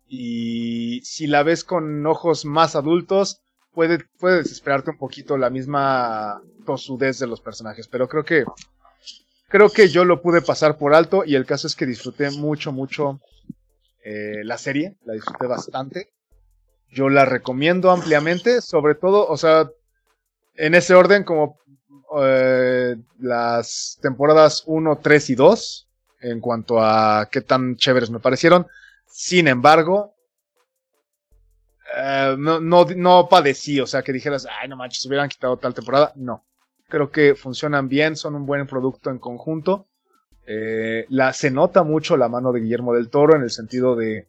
[0.08, 3.43] Y si la ves con ojos más adultos,
[3.74, 8.46] puede, puede desesperarte un poquito la misma tosudez de los personajes, pero creo que
[9.54, 12.72] creo que yo lo pude pasar por alto y el caso es que disfruté mucho,
[12.72, 13.20] mucho
[14.04, 16.10] eh, la serie, la disfruté bastante.
[16.90, 19.70] Yo la recomiendo ampliamente, sobre todo, o sea,
[20.56, 21.60] en ese orden como
[22.20, 25.90] eh, las temporadas 1, 3 y 2,
[26.22, 28.68] en cuanto a qué tan chéveres me parecieron.
[29.08, 30.16] Sin embargo,
[31.96, 36.14] eh, no, no, padecí, o sea, que dijeras, ay, no manches, hubieran quitado tal temporada.
[36.16, 36.46] No.
[36.88, 39.88] Creo que funcionan bien, son un buen producto en conjunto.
[40.46, 44.28] Eh, la, se nota mucho la mano de Guillermo del Toro en el sentido de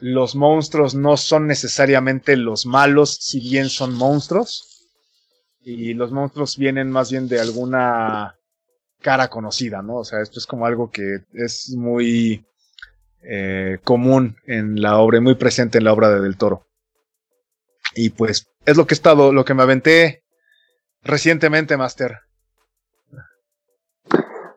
[0.00, 4.88] los monstruos no son necesariamente los malos, si bien son monstruos.
[5.60, 8.36] Y los monstruos vienen más bien de alguna
[9.00, 9.96] cara conocida, ¿no?
[9.96, 12.44] O sea, esto es como algo que es muy
[13.26, 16.66] eh, común en la obra, muy presente en la obra de Del Toro.
[17.94, 20.22] Y pues es lo que he estado, lo que me aventé
[21.02, 22.18] recientemente, Master.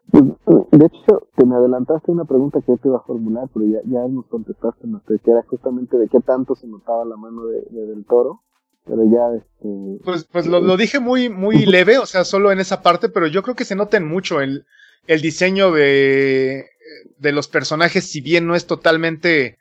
[0.10, 0.24] Pues,
[0.72, 3.80] de hecho, te me adelantaste una pregunta que yo te iba a formular, pero ya,
[3.86, 7.62] ya nos contestaste, Master, que era justamente de qué tanto se notaba la mano de,
[7.70, 8.42] Del Toro.
[8.86, 10.00] Pero ya, este...
[10.06, 13.28] Pues, pues lo, lo, dije muy, muy leve, o sea, solo en esa parte, pero
[13.28, 14.66] yo creo que se noten mucho el,
[15.06, 16.70] el diseño de,
[17.18, 19.58] de los personajes, si bien no es totalmente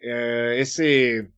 [0.00, 1.30] eh, ese...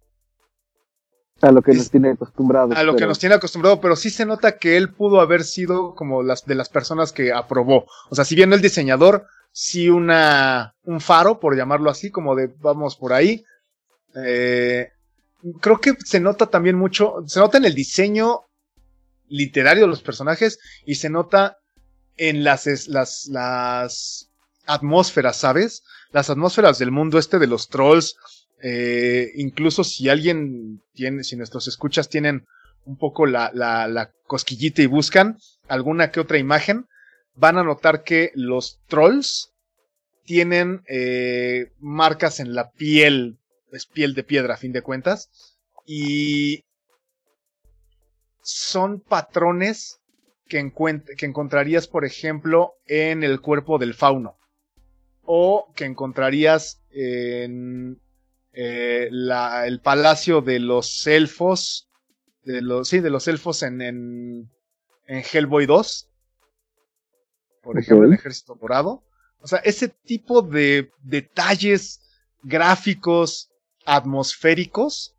[1.43, 2.73] A lo que nos tiene acostumbrado.
[2.75, 5.95] A lo que nos tiene acostumbrado, pero sí se nota que él pudo haber sido
[5.95, 7.87] como las de las personas que aprobó.
[8.09, 12.51] O sea, si bien el diseñador, sí una, un faro, por llamarlo así, como de
[12.59, 13.45] vamos por ahí.
[14.15, 14.89] Eh,
[15.61, 18.47] creo que se nota también mucho, se nota en el diseño
[19.29, 21.59] literario de los personajes y se nota
[22.17, 24.31] en las, las, las
[24.67, 25.83] atmósferas, ¿sabes?
[26.13, 28.17] Las atmósferas del mundo este de los trolls.
[28.63, 32.47] Eh, incluso si alguien tiene, si nuestros escuchas tienen
[32.85, 36.87] un poco la, la, la cosquillita y buscan alguna que otra imagen,
[37.35, 39.53] van a notar que los trolls
[40.25, 43.39] tienen eh, marcas en la piel,
[43.73, 45.31] es piel de piedra a fin de cuentas,
[45.85, 46.65] y
[48.43, 50.01] son patrones
[50.49, 50.73] que,
[51.17, 54.37] que encontrarías, por ejemplo, en el cuerpo del fauno
[55.27, 58.01] o que encontrarías en
[58.53, 61.89] eh, la, el palacio de los elfos,
[62.45, 64.51] de los, sí, de los elfos en, en,
[65.07, 66.09] en Hellboy 2,
[67.63, 69.03] por ejemplo, el ejército morado.
[69.41, 72.01] O sea, ese tipo de detalles
[72.43, 73.51] gráficos,
[73.85, 75.17] atmosféricos,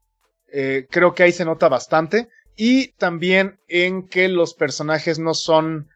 [0.52, 2.30] eh, creo que ahí se nota bastante.
[2.58, 5.88] Y también en que los personajes no son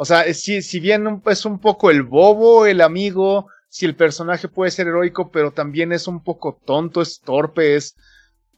[0.00, 4.46] o sea, si, si bien es un poco el bobo, el amigo, si el personaje
[4.46, 7.96] puede ser heroico, pero también es un poco tonto, es torpe, es,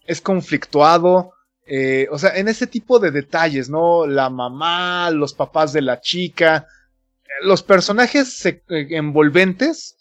[0.04, 1.32] es conflictuado.
[1.66, 4.06] Eh, o sea, en ese tipo de detalles, ¿no?
[4.06, 6.66] La mamá, los papás de la chica,
[7.42, 9.96] los personajes eh, envolventes,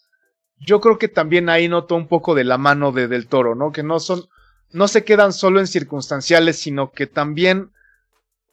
[0.58, 3.72] yo creo que también ahí noto un poco de la mano de Del Toro, ¿no?
[3.72, 4.26] Que no son,
[4.72, 7.72] no se quedan solo en circunstanciales, sino que también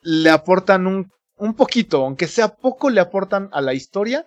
[0.02, 4.26] le aportan un un poquito, aunque sea poco, le aportan a la historia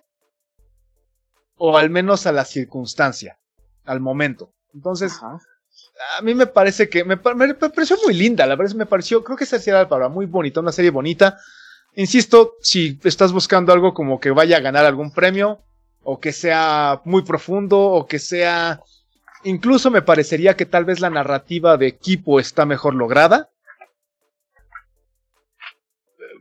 [1.56, 3.38] o al menos a la circunstancia,
[3.84, 4.52] al momento.
[4.72, 9.36] Entonces, a mí me parece que me, pareció muy linda, la verdad me pareció, creo
[9.36, 11.38] que esa sería la palabra, muy bonita, una serie bonita.
[11.96, 15.60] Insisto, si estás buscando algo como que vaya a ganar algún premio,
[16.02, 18.80] o que sea muy profundo, o que sea...
[19.44, 23.50] Incluso me parecería que tal vez la narrativa de equipo está mejor lograda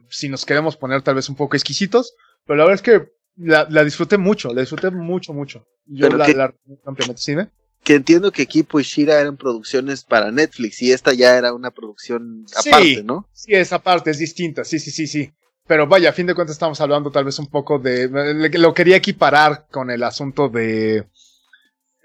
[0.10, 3.66] si nos queremos poner tal vez un poco exquisitos, pero la verdad es que la,
[3.84, 5.66] disfruté mucho, la disfruté mucho, mucho.
[5.86, 6.54] Yo la, la,
[6.86, 7.36] ampliamente, ¿sí,
[7.84, 11.72] Que entiendo que Equipo y Shira eran producciones para Netflix y esta ya era una
[11.72, 13.30] producción aparte, ¿no?
[13.34, 15.32] Sí, es aparte, es distinta, sí, sí, sí, sí.
[15.68, 18.10] Pero vaya, a fin de cuentas estamos hablando tal vez un poco de...
[18.54, 21.08] Lo quería equiparar con el asunto de...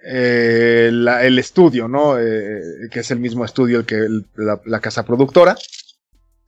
[0.07, 2.19] eh, el estudio, ¿no?
[2.19, 5.57] Eh, que es el mismo estudio el que la, casa productora.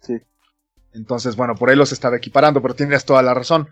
[0.01, 0.21] Sí.
[0.93, 3.69] Entonces, bueno, por ahí los estaba equiparando, pero tienes toda la razón.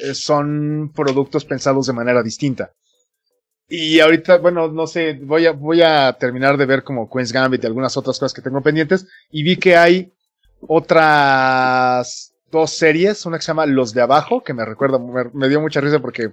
[0.00, 2.72] Eh, son productos pensados de manera distinta.
[3.68, 7.64] Y ahorita, bueno, no sé, voy a, voy a terminar de ver como Queen's Gambit
[7.64, 9.06] y algunas otras cosas que tengo pendientes.
[9.30, 10.12] Y vi que hay
[10.60, 14.98] otras dos series, una que se llama Los de Abajo, que me recuerda,
[15.34, 16.32] me, dio mucha risa porque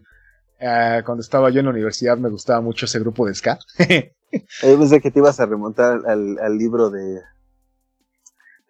[0.66, 3.60] eh, cuando estaba yo en la universidad me gustaba mucho ese grupo de ska.
[3.78, 7.22] yo pensé que te ibas a remontar al, al libro de...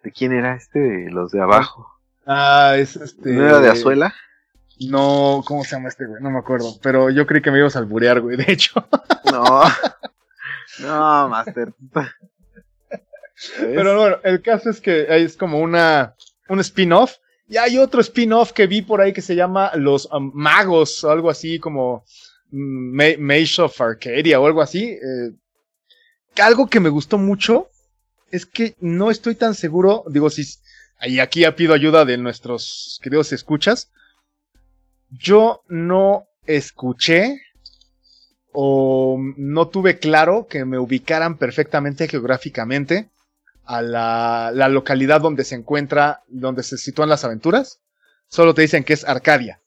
[0.02, 0.78] ¿De quién era este?
[0.78, 1.88] De Los de Abajo.
[2.26, 3.32] Ah, es este...
[3.32, 4.12] ¿No era de Azuela?
[4.90, 6.20] No, ¿cómo se llama este güey?
[6.20, 6.74] No me acuerdo.
[6.82, 8.72] Pero yo creí que me ibas a alburear, güey, de hecho.
[9.32, 9.62] No.
[10.80, 11.72] No, Master.
[13.58, 16.14] Pero bueno, el caso es que es como una
[16.48, 17.16] un spin-off.
[17.48, 21.10] Y hay otro spin-off que vi por ahí que se llama Los um, Magos o
[21.10, 22.04] algo así como
[22.50, 24.84] mm, Mage of Arcadia o algo así.
[24.84, 25.32] Eh,
[26.42, 27.68] algo que me gustó mucho
[28.30, 30.44] es que no estoy tan seguro, digo, si
[31.06, 33.90] y aquí ya pido ayuda de nuestros queridos escuchas.
[35.10, 37.42] Yo no escuché
[38.52, 43.10] o no tuve claro que me ubicaran perfectamente geográficamente
[43.64, 47.80] a la, la, localidad donde se encuentra, donde se sitúan las aventuras.
[48.28, 49.60] Solo te dicen que es Arcadia.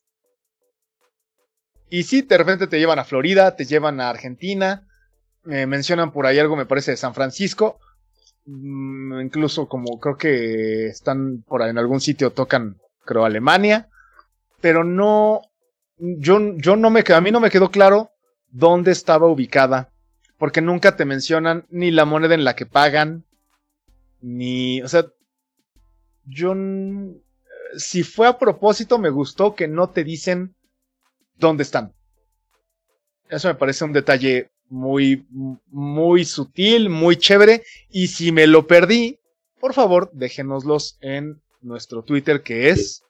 [1.90, 4.88] Y sí, de repente te llevan a Florida, te llevan a Argentina,
[5.44, 7.80] me mencionan por ahí algo, me parece, de San Francisco.
[8.46, 13.88] Mm, incluso como creo que están por ahí en algún sitio, tocan, creo, Alemania.
[14.60, 15.42] Pero no,
[15.98, 18.12] yo, yo no me, a mí no me quedó claro
[18.50, 19.92] dónde estaba ubicada.
[20.38, 23.26] Porque nunca te mencionan ni la moneda en la que pagan,
[24.22, 25.06] ni, o sea,
[26.26, 26.56] yo,
[27.78, 30.56] si fue a propósito, me gustó que no te dicen
[31.36, 31.94] dónde están.
[33.30, 35.26] Eso me parece un detalle muy,
[35.68, 37.64] muy sutil, muy chévere.
[37.90, 39.20] Y si me lo perdí,
[39.60, 43.04] por favor, déjenoslos en nuestro Twitter que es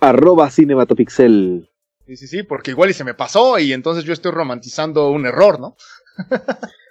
[0.00, 1.70] arroba cinematopixel.
[2.06, 5.24] Sí, sí, sí, porque igual y se me pasó y entonces yo estoy romantizando un
[5.24, 5.76] error, ¿no?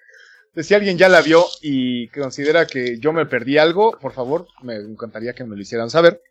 [0.55, 4.75] si alguien ya la vio y considera que yo me perdí algo, por favor, me
[4.75, 6.21] encantaría que me lo hicieran saber.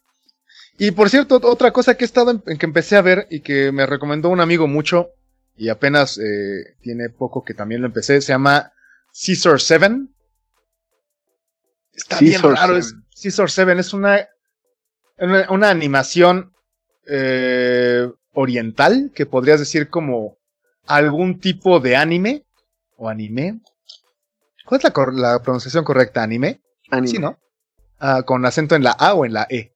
[0.79, 3.73] Y por cierto, otra cosa que he estado en, que empecé a ver y que
[3.73, 5.11] me recomendó un amigo mucho
[5.57, 8.73] y apenas eh, tiene poco que también lo empecé, se llama
[9.13, 9.91] Caesar 7.
[11.93, 14.27] Está bien raro, es Caesar 7 es una,
[15.19, 16.53] una, animación
[17.07, 20.39] eh, oriental, que podrías decir como
[20.87, 22.45] algún tipo de anime
[22.97, 23.61] o anime,
[24.71, 26.23] ¿Cuál es la, pronunciación correcta?
[26.23, 26.61] ¿Anime?
[26.93, 27.09] Anime.
[27.09, 27.41] Sí, ¿no?
[27.99, 29.75] Ah, ¿Con acento en la A o en la E?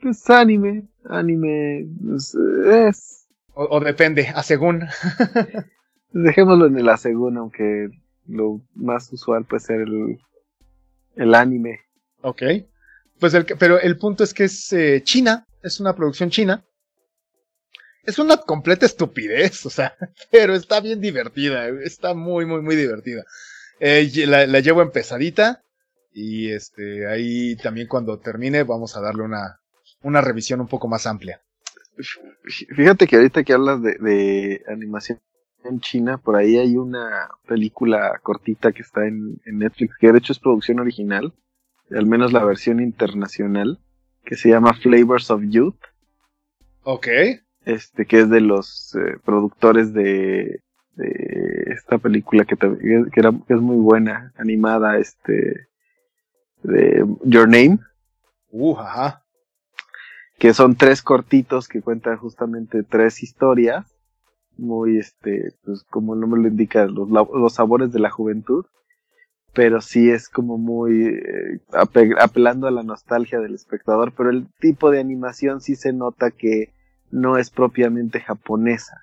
[0.00, 0.88] Pues anime.
[1.04, 1.86] Anime.
[2.02, 3.28] Pues, es.
[3.52, 4.86] O, depende, a según.
[6.12, 7.90] Dejémoslo en el a según, aunque
[8.28, 10.18] lo más usual puede ser el,
[11.16, 11.80] el anime.
[12.22, 12.42] Ok.
[13.18, 16.64] Pues el, pero el punto es que es eh, China, es una producción china.
[18.04, 19.94] Es una completa estupidez, o sea,
[20.30, 23.22] pero está bien divertida, está muy, muy, muy divertida.
[23.80, 25.62] Eh, la, llevo en pesadita.
[26.12, 29.60] Y este, ahí también cuando termine vamos a darle una,
[30.02, 31.40] una revisión un poco más amplia.
[32.74, 35.20] Fíjate que ahorita que hablas de, animación
[35.64, 40.32] en China, por ahí hay una película cortita que está en, Netflix, que de hecho
[40.32, 41.34] es producción original,
[41.90, 43.78] al menos la versión internacional,
[44.24, 45.78] que se llama Flavors of Youth.
[46.82, 47.08] Ok.
[47.66, 50.62] Este, que es de los eh, productores de
[50.96, 55.68] de esta película que, que, era, es muy buena, animada, este,
[56.62, 57.78] de Your Name.
[58.50, 59.24] Uh, ajá.
[60.38, 63.86] Que son tres cortitos que cuentan justamente tres historias,
[64.56, 68.64] muy, este, pues como el nombre lo indica, los, los sabores de la juventud,
[69.52, 71.60] pero sí es como muy eh,
[72.18, 76.72] apelando a la nostalgia del espectador, pero el tipo de animación sí se nota que
[77.10, 79.02] no es propiamente japonesa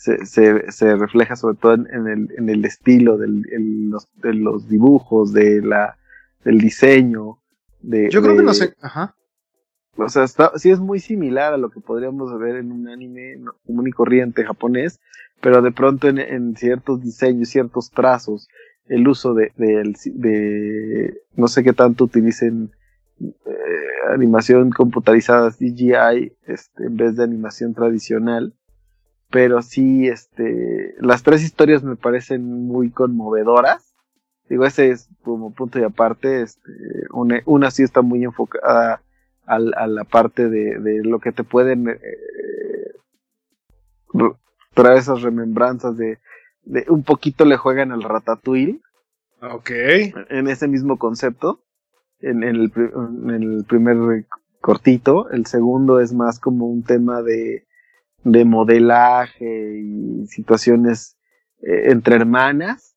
[0.00, 3.44] se, se, se refleja sobre todo en, el, en el, estilo del,
[3.90, 5.98] los, de los dibujos, de la,
[6.42, 7.36] del diseño.
[7.82, 8.72] De, Yo creo que no sé.
[8.80, 9.14] Ajá.
[9.98, 13.36] O sea, está, sí es muy similar a lo que podríamos ver en un anime
[13.66, 15.00] común y corriente japonés,
[15.42, 18.48] pero de pronto en, en ciertos diseños, ciertos trazos,
[18.86, 22.72] el uso de, de, de no sé qué tanto utilicen
[23.20, 23.34] eh,
[24.14, 28.54] animación computarizada CGI este, en vez de animación tradicional,
[29.30, 33.94] pero sí, este, las tres historias me parecen muy conmovedoras.
[34.48, 36.72] Digo, ese es como punto y aparte, este,
[37.12, 39.00] una, una sí está muy enfocada
[39.46, 41.98] a, a la parte de, de, lo que te pueden eh,
[44.74, 46.18] traer esas remembranzas de,
[46.88, 48.80] un poquito le juegan al Ratatouille.
[49.40, 49.70] Ok.
[50.28, 51.64] En ese mismo concepto.
[52.20, 54.26] En, el, en el primer
[54.60, 55.30] cortito.
[55.30, 57.64] El segundo es más como un tema de,
[58.24, 61.16] de modelaje y situaciones
[61.62, 62.96] eh, entre hermanas.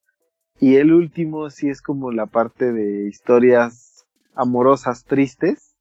[0.60, 4.06] Y el último sí es como la parte de historias
[4.36, 5.76] amorosas tristes.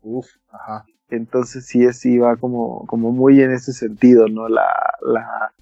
[0.00, 0.84] Uf, ajá.
[1.10, 4.48] Entonces sí es, sí va como, como muy en ese sentido, ¿no?
[4.48, 4.68] La,
[5.00, 5.54] la,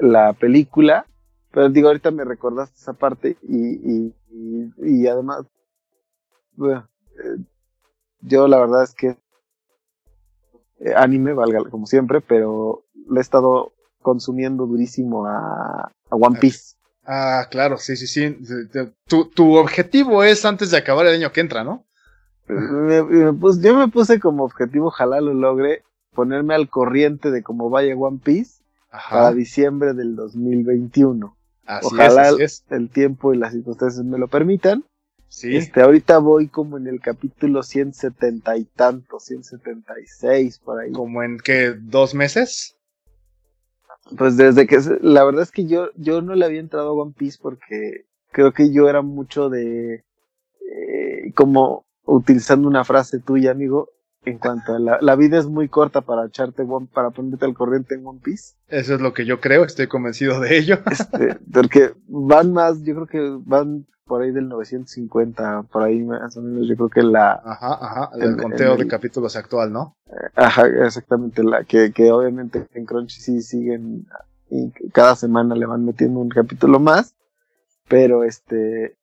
[0.00, 1.06] la película.
[1.50, 4.14] Pero digo, ahorita me recordaste esa parte y, y,
[4.76, 5.46] y, además,
[6.54, 6.88] bueno,
[7.24, 7.42] eh,
[8.20, 9.16] yo la verdad es que
[10.96, 13.72] anime, valga como siempre, pero le he estado
[14.02, 16.76] consumiendo durísimo a, One Piece.
[17.04, 18.36] Ah, claro, sí, sí, sí.
[19.06, 21.84] Tu, tu objetivo es antes de acabar el año que entra, ¿no?
[22.48, 25.82] yo me puse como objetivo, ojalá lo logre,
[26.14, 28.62] ponerme al corriente de cómo vaya One Piece
[29.10, 31.36] para diciembre del 2021.
[31.82, 32.30] ojalá
[32.70, 34.84] el tiempo y las circunstancias me lo permitan.
[35.28, 35.56] Sí.
[35.56, 40.92] Este, ahorita voy como en el capítulo 170 y tanto, 176 por ahí.
[40.92, 42.76] ¿Como en qué, dos meses?
[44.16, 47.14] Pues desde que, la verdad es que yo, yo no le había entrado a One
[47.16, 53.90] Piece porque creo que yo era mucho de, eh, como utilizando una frase tuya, amigo,
[54.24, 57.54] en cuanto a la, la vida es muy corta para echarte one, para ponerte al
[57.54, 58.54] corriente en One Piece.
[58.68, 60.78] Eso es lo que yo creo, estoy convencido de ello.
[60.90, 66.36] Este, porque van más, yo creo que van por ahí del 950, por ahí más
[66.36, 67.32] o menos, yo creo que la...
[67.44, 69.96] Ajá, ajá, el, conteo de capítulos actual, ¿no?
[70.06, 74.06] Eh, ajá, exactamente, la que, que obviamente en Crunchy sí siguen
[74.50, 77.14] y cada semana le van metiendo un capítulo más,
[77.86, 78.96] pero este,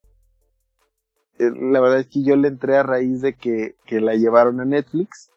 [1.38, 4.60] eh, la verdad es que yo le entré a raíz de que, que la llevaron
[4.62, 5.32] a Netflix.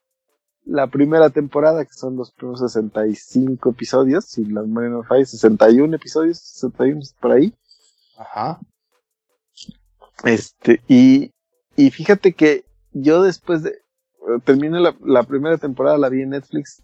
[0.64, 5.97] La primera temporada, que son los primeros 65 episodios, si la memoria no falla, 61
[5.97, 7.55] episodios, 61 por ahí.
[8.19, 8.61] Ajá.
[10.25, 11.33] Este, y,
[11.77, 13.79] y fíjate que yo después de,
[14.45, 16.83] terminé la, primera temporada, la vi en Netflix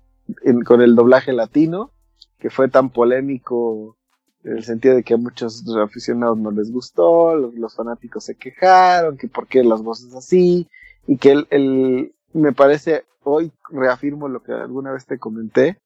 [0.64, 1.93] con el doblaje latino,
[2.39, 3.97] que fue tan polémico
[4.45, 9.16] en el sentido de que a muchos aficionados no les gustó, los, fanáticos se quejaron,
[9.16, 10.68] que por qué las voces así,
[11.07, 15.78] y que el, el, me parece, hoy reafirmo lo que alguna vez te comenté,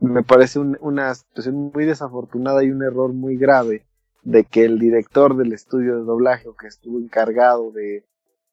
[0.00, 3.86] me parece una situación muy desafortunada y un error muy grave
[4.22, 8.06] de que el director del estudio de doblaje o que estuvo encargado de,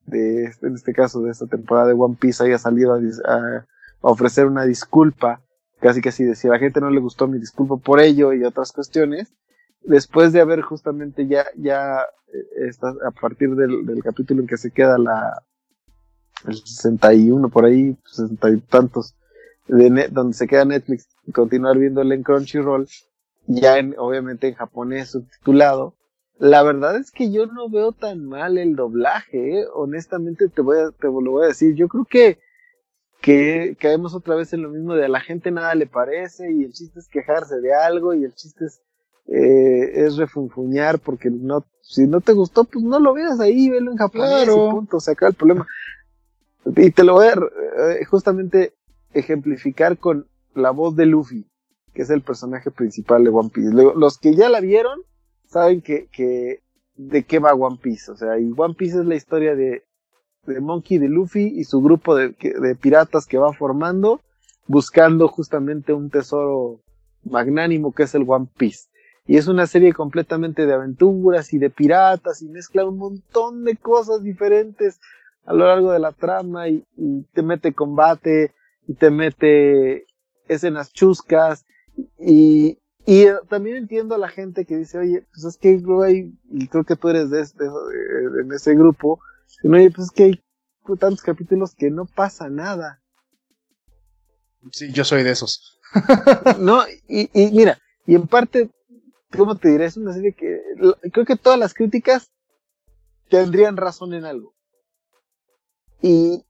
[0.05, 2.95] de en este caso de esta temporada de One Piece haya salido
[3.25, 3.65] a,
[4.01, 5.41] ofrecer una disculpa
[5.79, 8.43] casi que así decía, a la gente no le gustó mi disculpa por ello y
[8.43, 9.33] otras cuestiones,
[9.81, 12.01] después de haber justamente ya, ya
[12.33, 12.71] eh,
[13.05, 15.41] a partir del, capítulo en que se queda la,
[16.47, 19.15] el 61 por ahí, 60 y tantos,
[19.67, 22.87] de donde se queda Netflix continuar viéndole en Crunchyroll,
[23.49, 25.95] ya en, obviamente en japonés subtitulado,
[26.37, 29.65] la verdad es que yo no veo tan mal el doblaje, ¿eh?
[29.73, 32.39] honestamente te voy a, te lo voy a decir, yo creo que
[33.21, 36.63] que caemos otra vez en lo mismo de a la gente nada le parece y
[36.63, 38.81] el chiste es quejarse de algo y el chiste es,
[39.27, 43.91] eh, es refunfuñar porque no, si no te gustó, pues no lo veas ahí, velo
[43.91, 45.67] en japonés y punto, se acaba el problema.
[46.65, 48.73] Y te lo voy a eh, justamente
[49.13, 51.45] ejemplificar con la voz de Luffy,
[51.93, 53.71] que es el personaje principal de One Piece.
[53.71, 55.01] Los que ya la vieron
[55.47, 56.61] saben que,
[56.95, 59.83] de qué va One Piece, o sea, y One Piece es la historia de
[60.45, 64.21] de Monkey, de Luffy y su grupo de, de piratas que va formando,
[64.67, 66.81] buscando justamente un tesoro
[67.23, 68.89] magnánimo que es el One Piece.
[69.25, 73.75] Y es una serie completamente de aventuras y de piratas y mezcla un montón de
[73.75, 74.99] cosas diferentes
[75.45, 76.83] a lo largo de la trama y,
[77.33, 78.53] te mete combate
[78.87, 80.05] y te mete
[80.47, 81.65] escenas chuscas
[82.19, 86.83] y, y también entiendo a la gente que dice, oye, pues es que y creo
[86.83, 89.19] que tú eres de este, en ese grupo,
[89.63, 90.43] no, pues es que hay
[90.99, 93.01] tantos capítulos que no pasa nada.
[94.71, 95.79] Sí, yo soy de esos.
[96.59, 98.69] no, y, y, mira, y en parte,
[99.35, 99.85] ¿cómo te diré?
[99.85, 100.61] Es una serie que
[101.11, 102.31] creo que todas las críticas
[103.29, 104.53] tendrían razón en algo.
[106.01, 106.45] Y,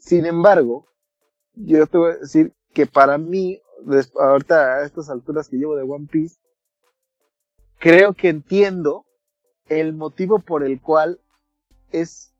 [0.00, 0.86] sin embargo,
[1.54, 3.60] yo te voy a decir que para mí,
[4.18, 6.36] ahorita a estas alturas que llevo de One Piece,
[7.78, 9.06] creo que entiendo
[9.66, 11.20] el motivo por el cual
[11.92, 12.34] es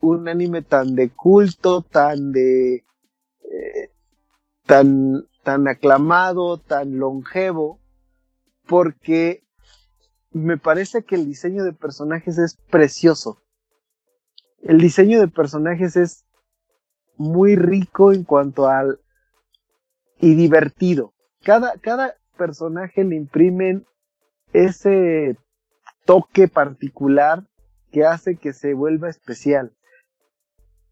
[0.00, 2.84] un anime tan de culto, tan de
[3.42, 3.90] eh,
[4.66, 7.80] tan tan aclamado, tan longevo,
[8.66, 9.42] porque
[10.30, 13.42] me parece que el diseño de personajes es precioso.
[14.62, 16.24] El diseño de personajes es
[17.16, 19.00] muy rico en cuanto al
[20.20, 21.12] y divertido.
[21.42, 23.86] Cada, cada personaje le imprimen
[24.52, 25.36] ese
[26.04, 27.44] toque particular
[27.90, 29.72] que hace que se vuelva especial.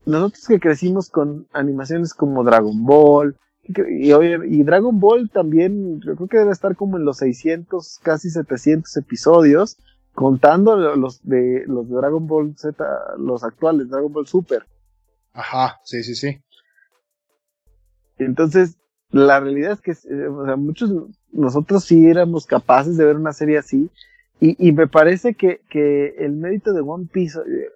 [0.06, 6.28] Nosotros que crecimos con animaciones como Dragon Ball, y, y, Dragon Ball también, yo creo
[6.28, 9.76] que debe estar como en los 600, casi 700 episodios,
[10.14, 12.82] contando los de los de Dragon Ball Z,
[13.18, 14.64] los actuales, Dragon Ball Super.
[15.34, 16.40] Ajá, sí, sí, sí.
[18.16, 18.78] Entonces,
[19.10, 20.92] la realidad es que eh, muchos
[21.32, 23.90] nosotros sí éramos capaces de ver una serie así
[24.40, 27.70] y, me parece que, que, el mérito de One Piece eh,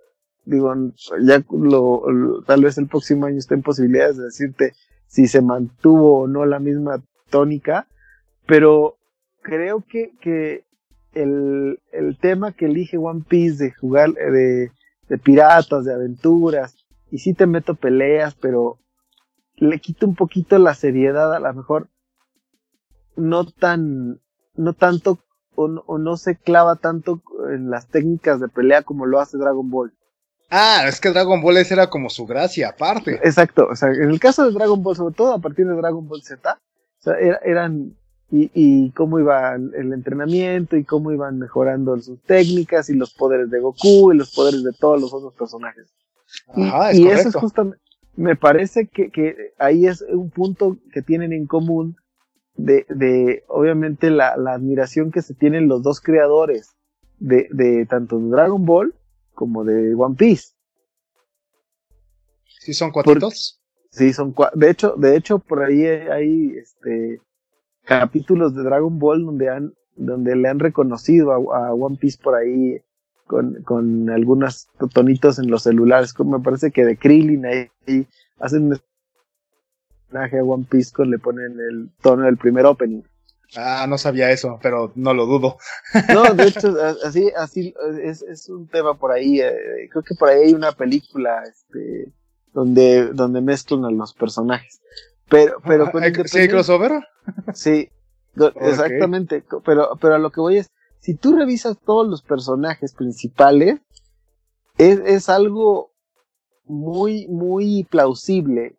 [0.44, 0.72] digo
[1.20, 4.72] ya lo, tal vez el próximo año esté en posibilidades de decirte
[5.08, 7.88] si se mantuvo o no la misma tónica
[8.46, 8.96] pero
[9.40, 10.64] creo que, que
[11.14, 14.72] el, el tema que elige One Piece de jugar eh, de,
[15.08, 16.76] de piratas de aventuras
[17.10, 18.78] y sí te meto peleas pero
[19.62, 21.88] le quita un poquito la seriedad, a lo mejor
[23.14, 24.20] no tan,
[24.54, 25.20] no tanto,
[25.54, 29.92] o no, se clava tanto en las técnicas de pelea como lo hace Dragon Ball.
[30.50, 33.20] Ah, es que Dragon Ball esa era como su gracia, aparte.
[33.22, 36.08] Exacto, o sea, en el caso de Dragon Ball, sobre todo a partir de Dragon
[36.08, 37.96] Ball Z, o sea, eran,
[38.30, 43.48] y, y cómo iba el entrenamiento y cómo iban mejorando sus técnicas y los poderes
[43.50, 45.94] de Goku y los poderes de todos los otros personajes.
[46.48, 47.81] Ajá, y, y eso es justamente,
[48.14, 51.96] me parece que, que, ahí es un punto que tienen en común
[52.54, 56.76] de, de obviamente la, la, admiración que se tienen los dos creadores
[57.18, 58.94] de, de tanto de Dragon Ball
[59.34, 60.54] como de One Piece.
[62.44, 63.60] ¿Sí son cuatritos?
[63.90, 67.20] Sí, son de hecho, de hecho por ahí hay este
[67.84, 72.34] capítulos de Dragon Ball donde han donde le han reconocido a, a One Piece por
[72.34, 72.80] ahí
[73.32, 76.14] con, con algunos tonitos en los celulares.
[76.22, 78.06] Me parece que de Krillin ahí,
[78.38, 78.80] hacen un
[80.06, 83.00] personaje a One Piece con le ponen el tono del primer opening.
[83.56, 85.56] Ah, no sabía eso, pero no lo dudo.
[86.12, 86.74] No, de hecho,
[87.06, 89.40] así, así es, es un tema por ahí.
[89.40, 92.12] Eh, creo que por ahí hay una película, este,
[92.52, 94.82] donde, donde mezclan a los personajes.
[95.30, 95.90] Pero, pero
[96.26, 96.92] ¿Sí hay crossover?
[97.54, 97.88] Sí,
[98.56, 99.42] exactamente.
[99.64, 100.70] Pero, pero a lo que voy es,
[101.02, 103.80] si tú revisas todos los personajes principales,
[104.78, 105.90] es, es algo
[106.64, 108.78] muy, muy plausible.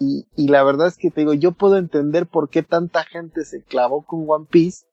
[0.00, 3.44] Y, y, la verdad es que te digo, yo puedo entender por qué tanta gente
[3.44, 4.86] se clavó con One Piece,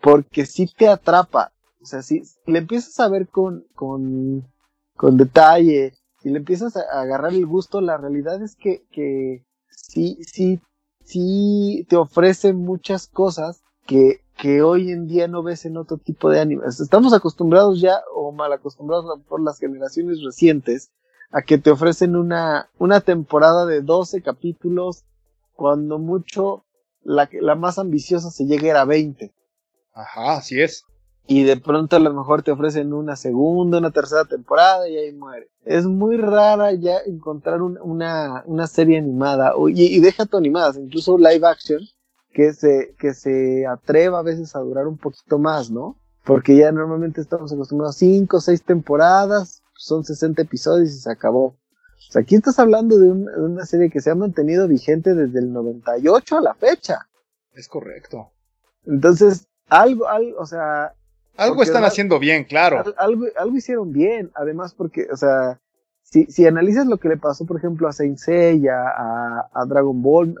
[0.00, 1.52] porque si te atrapa.
[1.82, 4.50] O sea, si, le empiezas a ver con, con,
[4.96, 5.92] con detalle,
[6.22, 10.60] si le empiezas a, agarrar el gusto, la realidad es que, que sí, sí,
[11.04, 16.30] sí te ofrece muchas cosas que, que hoy en día no ves en otro tipo
[16.30, 16.80] de animes.
[16.80, 20.90] Estamos acostumbrados ya, o mal acostumbrados por las generaciones recientes,
[21.30, 25.04] a que te ofrecen una, una temporada de 12 capítulos,
[25.54, 26.64] cuando mucho
[27.02, 29.32] la, la más ambiciosa se llega a 20.
[29.92, 30.84] Ajá, así es.
[31.26, 35.12] Y de pronto a lo mejor te ofrecen una segunda, una tercera temporada y ahí
[35.12, 35.48] muere.
[35.64, 41.18] Es muy rara ya encontrar una, una serie animada, y, y deja tu animadas, incluso
[41.18, 41.80] live action,
[42.32, 45.96] que se, que se atreva a veces a durar un poquito más, ¿no?
[46.24, 51.10] Porque ya normalmente estamos acostumbrados a 5 o 6 temporadas, son 60 episodios y se
[51.10, 51.44] acabó.
[51.46, 55.52] O sea, aquí estás hablando de, una serie que se ha mantenido vigente desde el
[55.52, 57.08] 98 a la fecha.
[57.54, 58.30] Es correcto.
[58.86, 60.94] Entonces, algo, algo, o sea...
[61.36, 62.84] Algo están haciendo bien, claro.
[62.98, 65.60] Algo, algo hicieron bien, además porque, o sea,
[66.02, 70.02] si, si analizas lo que le pasó, por ejemplo, a Saint Seiya, a, a Dragon
[70.02, 70.34] Ball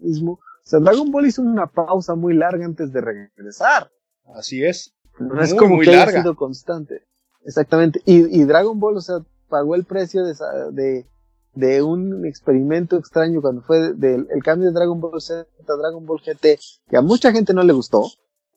[0.00, 3.88] mismo, o sea, Dragon Ball hizo una pausa muy larga antes de regresar.
[4.34, 4.92] Así es.
[5.20, 7.06] No es como que haya sido constante.
[7.44, 8.02] Exactamente.
[8.04, 10.34] Y, y, Dragon Ball, o sea, pagó el precio de,
[10.72, 11.06] de,
[11.54, 16.04] de un experimento extraño cuando fue del el cambio de Dragon Ball Z a Dragon
[16.04, 16.58] Ball GT,
[16.88, 18.10] que a mucha gente no le gustó.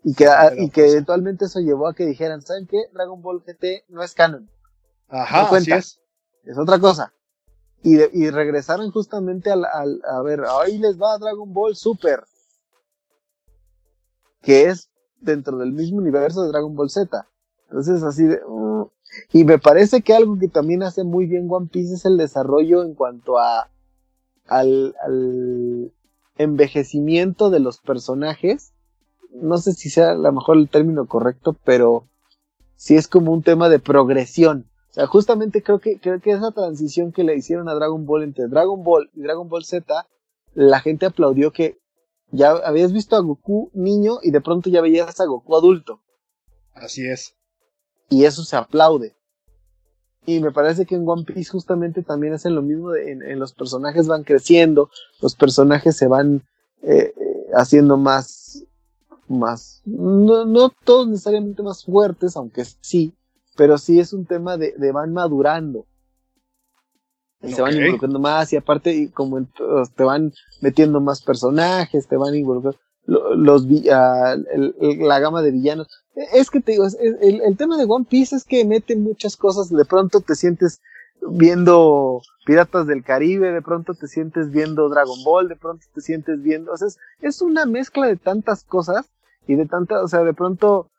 [0.03, 0.25] Y que,
[0.57, 2.77] y que eventualmente eso llevó a que dijeran, ¿saben qué?
[2.91, 4.49] Dragon Ball GT no es canon.
[5.09, 5.99] Ajá, así es.
[6.43, 7.13] Es otra cosa.
[7.81, 12.23] Y, y regresaron justamente al, a ver, ahí les va Dragon Ball Super,
[14.41, 14.89] que es
[15.21, 17.27] dentro del mismo universo de Dragon Ball Z.
[17.69, 18.41] Entonces así de...
[18.45, 18.89] Uh,
[19.31, 22.83] y me parece que algo que también hace muy bien One Piece es el desarrollo
[22.83, 23.69] en cuanto a
[24.47, 25.91] al, al
[26.37, 28.73] envejecimiento de los personajes.
[29.31, 32.07] No sé si sea a lo mejor el término correcto, pero
[32.75, 34.68] sí es como un tema de progresión.
[34.89, 38.23] O sea, justamente creo que, creo que esa transición que le hicieron a Dragon Ball
[38.23, 40.07] entre Dragon Ball y Dragon Ball Z,
[40.55, 41.77] la gente aplaudió que
[42.31, 46.01] ya habías visto a Goku niño y de pronto ya veías a Goku adulto.
[46.73, 47.35] Así es.
[48.09, 49.15] Y eso se aplaude.
[50.25, 54.07] Y me parece que en One Piece justamente también hacen lo mismo, en, los personajes
[54.07, 54.89] van creciendo,
[55.21, 56.43] los personajes se van
[56.81, 58.63] eh, eh, haciendo más,
[59.27, 63.15] más, no, no todos necesariamente más fuertes, aunque sí,
[63.59, 65.85] pero sí es un tema de, de van madurando.
[67.41, 69.45] Y se van involucrando más y aparte como
[69.97, 70.31] te van
[70.61, 75.87] metiendo más personajes, te van involucrando los, uh, la gama de villanos.
[76.33, 79.69] Es que te digo, el, el, tema de One Piece es que mete muchas cosas,
[79.69, 80.79] de pronto te sientes
[81.29, 86.41] viendo Piratas del Caribe, de pronto te sientes viendo Dragon Ball, de pronto te sientes
[86.41, 89.09] viendo, o sea, es, es una mezcla de tantas cosas
[89.47, 90.98] y de tantas, o sea, de pronto e, e,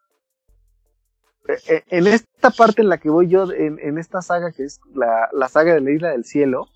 [1.46, 5.28] en esta parte en la que voy yo, en, en esta saga que es la,
[5.32, 6.68] la, saga de la Isla del Cielo,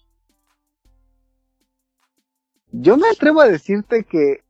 [2.72, 4.42] yo me atrevo a decirte que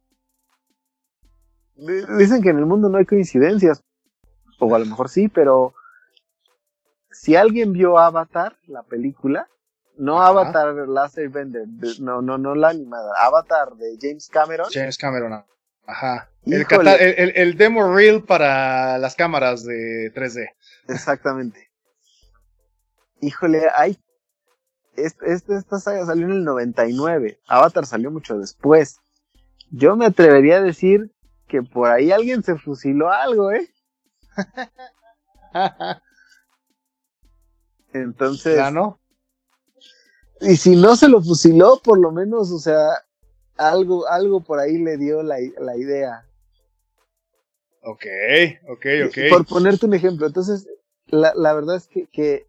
[2.18, 3.82] dicen que en el mundo no hay coincidencias,
[4.58, 5.74] o a lo mejor sí, pero
[7.10, 9.48] si alguien vio Avatar, la película,
[9.96, 11.66] no Avatar Last Airbender,
[12.00, 14.66] no, no, no la animada, Avatar de James Cameron.
[14.70, 15.44] James Cameron,
[15.86, 16.30] ajá.
[16.46, 20.50] El, el, demo reel para las cámaras de 3D.
[20.88, 21.70] Exactamente.
[23.20, 23.98] Híjole, hay.
[24.96, 27.40] Este, esta saga salió en el 99.
[27.46, 28.98] Avatar salió mucho después.
[29.70, 31.10] Yo me atrevería a decir
[31.48, 33.72] que por ahí alguien se fusiló algo, ¿eh?
[37.92, 38.56] Entonces.
[38.56, 39.00] ¿Ya no?
[40.40, 42.90] Y si no se lo fusiló, por lo menos, o sea,
[43.56, 46.26] algo, algo por ahí le dio la, la idea.
[47.82, 48.06] Ok,
[48.68, 49.18] ok, ok.
[49.28, 50.66] Por ponerte un ejemplo, entonces,
[51.06, 52.46] la, la verdad es que, que,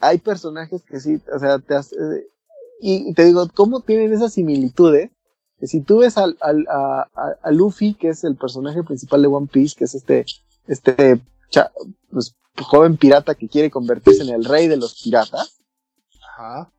[0.00, 1.96] hay personajes que sí, o sea, te hace,
[2.80, 5.10] y, te digo, ¿cómo tienen esas similitudes?
[5.58, 7.08] Que si tú ves al, al, a,
[7.42, 10.26] a, Luffy, que es el personaje principal de One Piece, que es este,
[10.66, 11.20] este
[12.10, 15.58] pues, joven pirata que quiere convertirse en el rey de los piratas,
[16.20, 16.70] Ajá.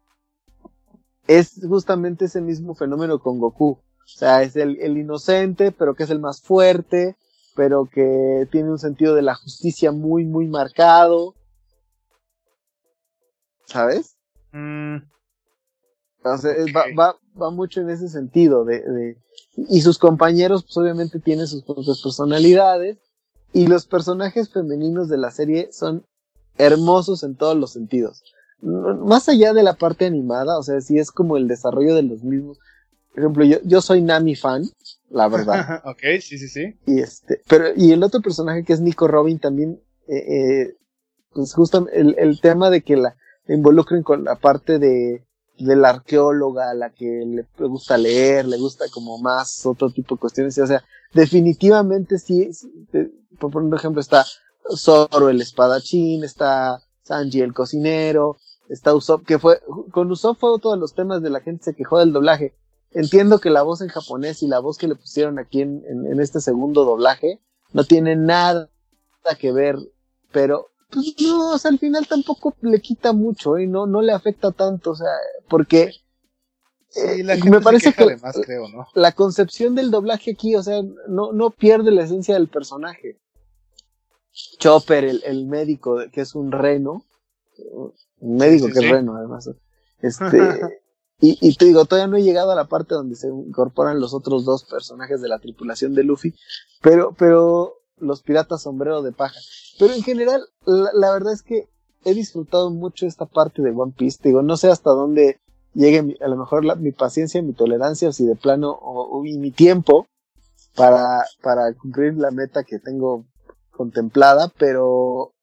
[1.28, 3.72] Es justamente ese mismo fenómeno con Goku.
[3.72, 7.18] O sea, es el, el, inocente, pero que es el más fuerte,
[7.56, 11.36] pero que tiene un sentido de la justicia muy, muy marcado.
[13.66, 14.16] ¿Sabes?
[14.54, 14.98] Mm.
[16.24, 18.64] O sea, va, va, va, mucho en ese sentido.
[18.64, 19.18] De, de,
[19.70, 22.98] y sus compañeros, pues obviamente tienen sus propias personalidades.
[23.54, 26.06] Y los personajes femeninos de la serie son
[26.58, 28.24] hermosos en todos los sentidos.
[28.62, 32.24] Más allá de la parte animada, o sea, sí es como el desarrollo de los
[32.24, 32.60] mismos.
[33.14, 34.64] Por ejemplo, yo, yo soy Nami fan,
[35.10, 35.82] la verdad.
[35.86, 36.78] ok, sí, sí, sí.
[36.86, 40.76] Y este, pero, y el otro personaje que es Nico Robin también, eh, eh,
[41.34, 43.16] pues justo el, el tema de que la
[43.48, 45.28] involucren con la parte de,
[45.60, 50.20] de la arqueóloga la que le gusta leer, le gusta como más otro tipo de
[50.20, 50.58] cuestiones.
[50.60, 50.84] O sea,
[51.14, 52.50] definitivamente sí,
[53.40, 54.26] por poner un ejemplo, está
[54.76, 58.38] Zoro el espadachín, está Sanji el cocinero,
[58.70, 59.62] está Usopp, que fue,
[59.92, 62.54] con Usopp fue todos los temas de la gente se quejó del doblaje.
[62.92, 66.20] Entiendo que la voz en japonés y la voz que le pusieron aquí en, en,
[66.20, 67.42] este segundo doblaje
[67.74, 68.70] no tiene nada
[69.40, 69.78] que ver,
[70.32, 73.68] pero pues no, o sea, al final tampoco le quita mucho y ¿eh?
[73.68, 75.12] no, no le afecta tanto, o sea,
[75.50, 75.92] porque
[76.96, 78.06] eh, me parece que
[78.46, 78.88] creo, ¿no?
[78.96, 83.20] la concepción del doblaje aquí, o sea, no, no pierde la esencia del personaje.
[84.60, 87.04] Chopper, el, el médico, que es un reno,
[88.20, 89.50] un médico que es reno, además.
[90.02, 90.28] Este,
[91.20, 94.14] y, y te digo, todavía no he llegado a la parte donde se incorporan los
[94.14, 96.34] otros dos personajes de la tripulación de Luffy,
[96.82, 99.40] pero, pero los piratas sombrero de paja.
[99.80, 101.68] Pero en general, la, verdad es que
[102.06, 104.20] he disfrutado mucho esta parte de One Piece.
[104.24, 105.40] digo, no sé hasta dónde
[105.74, 109.52] llegue a lo mejor mi paciencia, mi tolerancia, o si de plano, o, y mi
[109.52, 110.08] tiempo
[110.76, 113.26] para, para cumplir la meta que tengo
[113.72, 115.34] contemplada, pero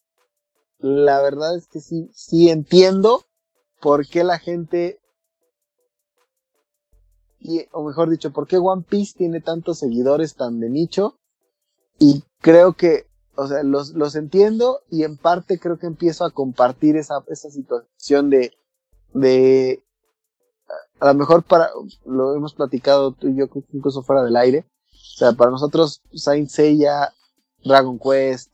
[0.85, 3.25] la verdad es que sí, sí entiendo
[3.81, 5.01] por qué la gente,
[7.41, 11.17] y, o mejor dicho, por qué One Piece tiene tantos seguidores tan de nicho,
[11.99, 16.31] y creo que o sea, los, los entiendo y en parte creo que empiezo a
[16.31, 18.53] compartir esa, esa situación de,
[19.15, 19.83] de,
[21.01, 21.71] a lo mejor para,
[22.05, 26.51] lo hemos platicado tú y yo incluso fuera del aire, o sea, para nosotros Saint
[26.51, 27.15] Seiya,
[27.65, 28.54] Dragon Quest,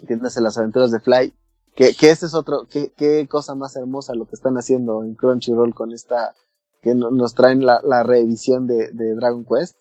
[0.00, 1.34] entiéndase las aventuras de Fly,
[1.74, 5.14] que, que este es otro, qué, qué cosa más hermosa lo que están haciendo en
[5.14, 6.34] Crunchyroll con esta,
[6.82, 9.76] que nos traen la, la reedición de, de Dragon Quest.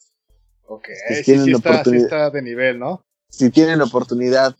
[0.66, 3.04] Ok, sí, sí, está, sí está de nivel, ¿no?
[3.32, 4.56] si tienen oportunidad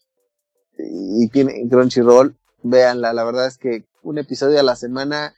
[0.78, 3.14] y tienen Crunchyroll, véanla.
[3.14, 5.36] La verdad es que un episodio a la semana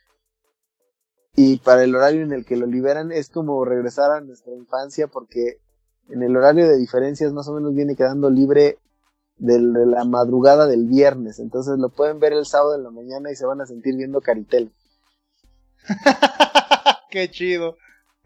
[1.36, 5.08] y para el horario en el que lo liberan es como regresar a nuestra infancia
[5.08, 5.58] porque
[6.10, 8.78] en el horario de diferencias más o menos viene quedando libre
[9.38, 11.40] de la madrugada del viernes.
[11.40, 14.22] Entonces lo pueden ver el sábado en la mañana y se van a sentir viendo
[14.22, 14.72] Caritel.
[17.10, 17.78] Qué chido.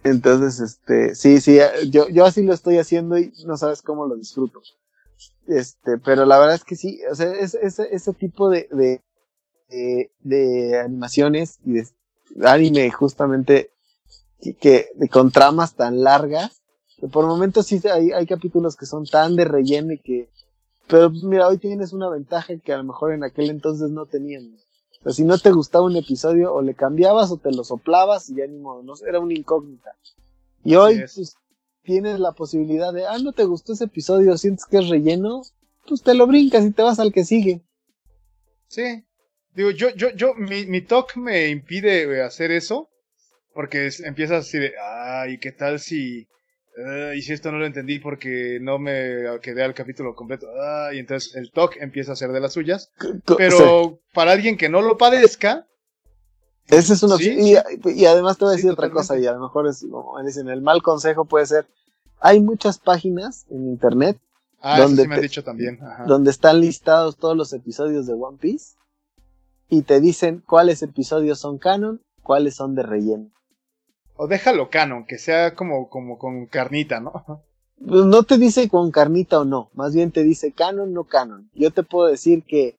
[0.03, 4.15] Entonces, este, sí, sí, yo, yo así lo estoy haciendo y no sabes cómo lo
[4.15, 4.61] disfruto.
[5.47, 10.79] Este, pero la verdad es que sí, o sea, es, ese tipo de, de, de,
[10.79, 11.87] animaciones y de
[12.45, 13.71] anime justamente
[14.59, 16.61] que, con tramas tan largas,
[16.97, 20.29] que por momentos sí hay, hay capítulos que son tan de relleno y que,
[20.87, 24.67] pero mira, hoy tienes una ventaja que a lo mejor en aquel entonces no teníamos.
[24.99, 28.29] O sea, si no te gustaba un episodio, o le cambiabas o te lo soplabas
[28.29, 29.95] y ya ni modo, no era una incógnita.
[30.63, 31.35] Y hoy pues,
[31.83, 35.43] tienes la posibilidad de, ah, no te gustó ese episodio, sientes que es relleno,
[35.87, 37.61] pues te lo brincas y te vas al que sigue.
[38.67, 39.05] Sí.
[39.55, 42.89] Digo, yo, yo, yo, mi, mi talk me impide eh, hacer eso,
[43.53, 46.27] porque empiezas así de, ay, ¿qué tal si
[46.85, 50.47] Ah, y si esto no lo entendí porque no me quedé al capítulo completo.
[50.61, 52.91] Ah, y entonces el talk empieza a ser de las suyas.
[53.37, 55.65] Pero para alguien que no lo padezca.
[56.67, 57.37] Esa es una opción.
[57.39, 60.49] Y, además te voy a decir otra cosa, y a lo mejor es como dicen,
[60.49, 61.67] el mal consejo puede ser.
[62.19, 64.19] Hay muchas páginas en internet.
[64.59, 65.79] Ah, donde me han dicho también.
[66.07, 68.75] Donde están listados todos los episodios de One Piece.
[69.69, 73.31] Y te dicen cuáles episodios son canon, cuáles son de relleno.
[74.17, 77.45] O déjalo canon, que sea como, como con carnita, ¿no?
[77.79, 81.49] Pues no te dice con carnita o no, más bien te dice canon, no canon.
[81.53, 82.75] Yo te puedo decir que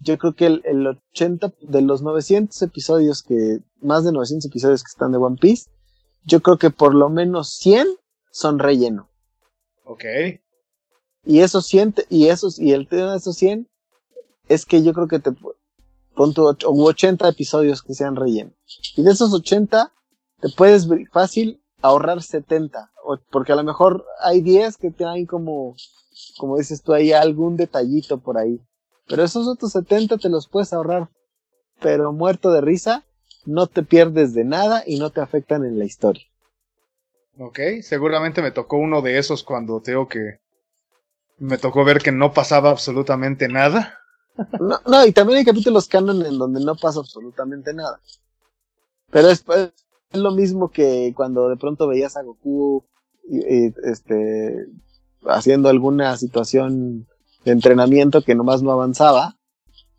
[0.00, 4.84] yo creo que el, el 80 de los 900 episodios que, más de 900 episodios
[4.84, 5.68] que están de One Piece,
[6.24, 7.86] yo creo que por lo menos 100
[8.30, 9.10] son relleno.
[9.84, 10.04] Ok.
[11.24, 13.68] Y esos 100, y esos, y el tema de esos 100
[14.48, 15.32] es que yo creo que te,
[16.14, 18.52] pon tu, 80 episodios que sean relleno.
[18.96, 19.92] Y de esos 80,
[20.40, 22.90] te puedes fácil ahorrar 70,
[23.30, 25.74] porque a lo mejor hay 10 que te dan como,
[26.38, 28.60] como dices tú ahí, algún detallito por ahí.
[29.06, 31.08] Pero esos otros 70 te los puedes ahorrar,
[31.80, 33.04] pero muerto de risa,
[33.46, 36.24] no te pierdes de nada y no te afectan en la historia.
[37.38, 40.40] Ok, seguramente me tocó uno de esos cuando tengo que
[41.38, 43.98] me tocó ver que no pasaba absolutamente nada.
[44.60, 48.00] No, no, y también hay capítulos canon en donde no pasa absolutamente nada.
[49.10, 49.44] Pero es,
[50.10, 52.84] es lo mismo que cuando de pronto veías a Goku
[53.30, 54.66] este,
[55.26, 57.06] haciendo alguna situación
[57.44, 59.36] de entrenamiento que nomás no avanzaba.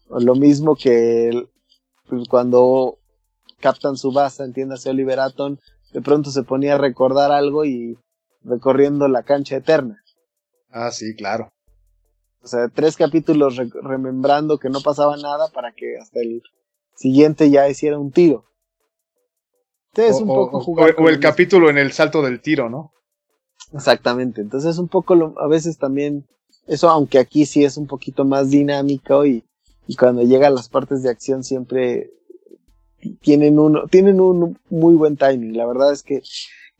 [0.10, 1.48] O lo mismo que
[2.08, 2.98] pues, cuando
[3.60, 5.58] captan su base, entiéndase Oliver Atom,
[5.94, 8.00] de pronto se ponía a recordar algo y
[8.42, 10.02] recorriendo la cancha eterna.
[10.72, 11.50] Ah, sí, claro.
[12.42, 16.42] O sea, tres capítulos remembrando que no pasaba nada para que hasta el
[16.96, 18.50] siguiente ya hiciera un tiro
[19.96, 22.92] es un poco O, el capítulo en el salto del tiro, ¿no?
[23.74, 24.42] Exactamente.
[24.42, 26.28] Entonces, un poco a veces también,
[26.68, 29.44] eso, aunque aquí sí es un poquito más dinámico y,
[29.88, 32.12] y cuando llegan las partes de acción siempre
[33.22, 35.56] tienen uno, tienen un muy buen timing.
[35.56, 36.22] La verdad es que,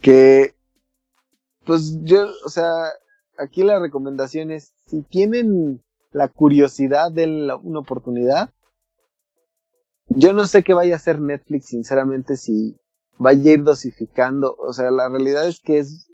[0.02, 0.54] que,
[1.66, 2.86] pues yo, o sea,
[3.38, 7.26] aquí la recomendación es, si tienen la curiosidad de
[7.62, 8.50] una oportunidad,
[10.08, 12.78] yo no sé qué vaya a hacer Netflix, sinceramente, si,
[13.20, 14.56] vaya a ir dosificando.
[14.58, 16.08] O sea, la realidad es que es.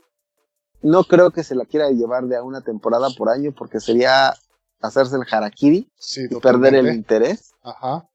[0.82, 4.34] No creo que se la quiera llevar de a una temporada por año porque sería
[4.80, 5.90] hacerse el harakiri
[6.30, 7.54] y perder el interés.
[7.62, 8.06] Ajá.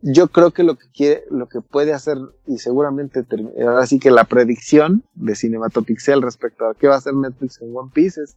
[0.00, 3.26] Yo creo que lo que quiere, lo que puede hacer, y seguramente
[3.62, 7.76] ahora sí que la predicción de Cinematopixel respecto a qué va a hacer Netflix en
[7.76, 8.36] One Piece es,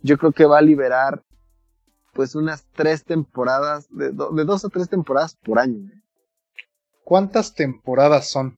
[0.00, 1.22] yo creo que va a liberar
[2.14, 5.90] pues unas tres temporadas, de, de dos o tres temporadas por año.
[7.04, 8.56] ¿Cuántas temporadas son?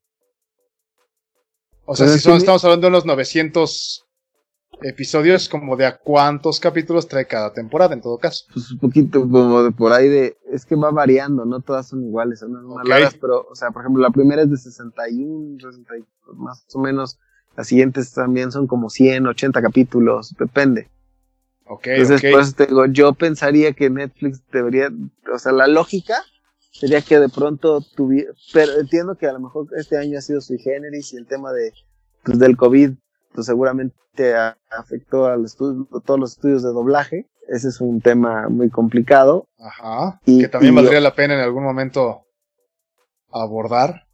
[1.86, 4.06] O sea, si son, estamos hablando de unos 900
[4.82, 8.44] episodios, como de a cuántos capítulos trae cada temporada, en todo caso.
[8.52, 12.04] Pues un poquito como de por ahí de, es que va variando, no todas son
[12.04, 15.94] iguales, son más largas, pero, o sea, por ejemplo, la primera es de 61, 60,
[16.34, 17.18] más o menos,
[17.56, 20.88] las siguientes también son como 100, 80 capítulos, depende.
[21.66, 24.90] Ok, Entonces, por eso te digo, yo pensaría que Netflix debería,
[25.32, 26.22] o sea, la lógica
[26.74, 30.40] sería que de pronto tuviera, pero entiendo que a lo mejor este año ha sido
[30.40, 31.72] sui generis y el tema de,
[32.24, 32.90] pues, del COVID,
[33.32, 33.94] pues seguramente
[34.70, 35.36] afectó a
[36.04, 37.28] todos los estudios de doblaje.
[37.48, 39.46] Ese es un tema muy complicado.
[39.58, 40.20] Ajá.
[40.24, 42.22] Y, que también valdría la pena en algún momento
[43.30, 44.06] abordar.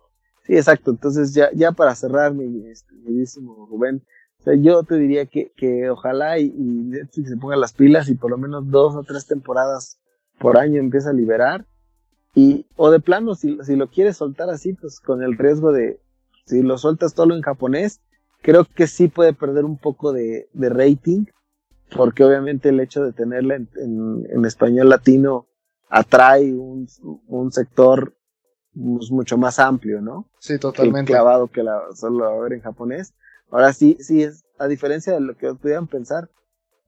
[0.46, 0.90] Sí, exacto.
[0.90, 4.02] Entonces, ya, ya para cerrar, mi este, queridísimo Rubén,
[4.40, 8.08] o sea, yo te diría que, que ojalá y, y, Netflix se ponga las pilas
[8.08, 10.00] y por lo menos dos o tres temporadas
[10.38, 11.66] por año empiece a liberar
[12.34, 16.00] y, o de plano, si, si lo quieres soltar así, pues con el riesgo de,
[16.46, 18.00] si lo sueltas todo en japonés,
[18.42, 21.26] creo que sí puede perder un poco de, de rating,
[21.94, 25.48] porque obviamente el hecho de tenerla en, en, español latino
[25.88, 26.86] atrae un,
[27.26, 28.16] un sector
[28.72, 30.30] pues, mucho más amplio, ¿no?
[30.38, 31.12] Sí, totalmente.
[31.12, 33.14] clavado que la, solo a ver en japonés.
[33.50, 36.30] Ahora sí, sí es, a diferencia de lo que pudieran pensar,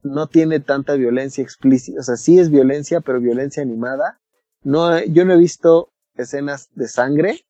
[0.05, 4.20] no tiene tanta violencia explícita, o sea, sí es violencia, pero violencia animada.
[4.65, 7.45] No, yo no he visto escenas de sangre,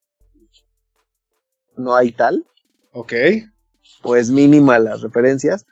[1.77, 2.47] no hay tal.
[2.93, 3.13] Ok.
[4.03, 5.67] O es mínima las referencias.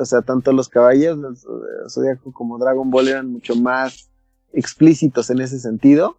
[0.00, 1.46] O sea, tanto los caballeros
[1.88, 4.10] Zodíaco como Dragon Ball eran mucho más
[4.52, 6.18] explícitos en ese sentido.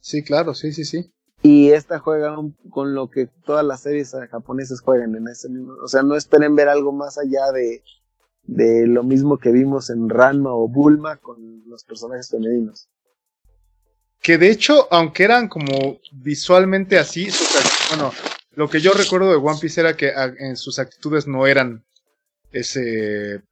[0.00, 1.12] Sí, claro, sí, sí, sí.
[1.42, 2.36] Y esta juega
[2.70, 5.74] con lo que todas las series japonesas juegan en ese mismo.
[5.84, 7.82] O sea, no esperen ver algo más allá de,
[8.42, 12.88] de lo mismo que vimos en Ranma o Bulma con los personajes femeninos.
[14.20, 17.28] Que de hecho, aunque eran como visualmente así,
[17.90, 18.12] bueno,
[18.54, 21.84] lo que yo recuerdo de One Piece era que en sus actitudes no eran
[22.50, 23.42] ese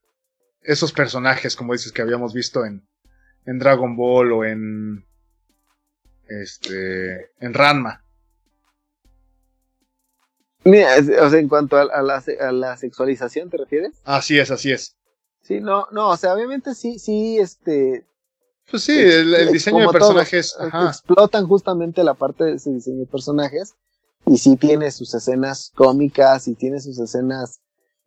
[0.62, 2.88] esos personajes, como dices, que habíamos visto en,
[3.44, 5.06] en Dragon Ball o en
[6.26, 8.02] este en Ranma.
[10.64, 14.00] Mira, o sea, en cuanto a, la, a, la, sexualización, ¿te refieres?
[14.04, 14.96] Así es, así es.
[15.42, 18.06] Sí, no, no, o sea, obviamente sí, sí, este...
[18.70, 20.56] Pues sí, el, diseño de personajes...
[20.88, 23.74] explotan justamente la parte de ese diseño de personajes
[24.26, 27.60] y sí tiene sus escenas cómicas y tiene sus escenas,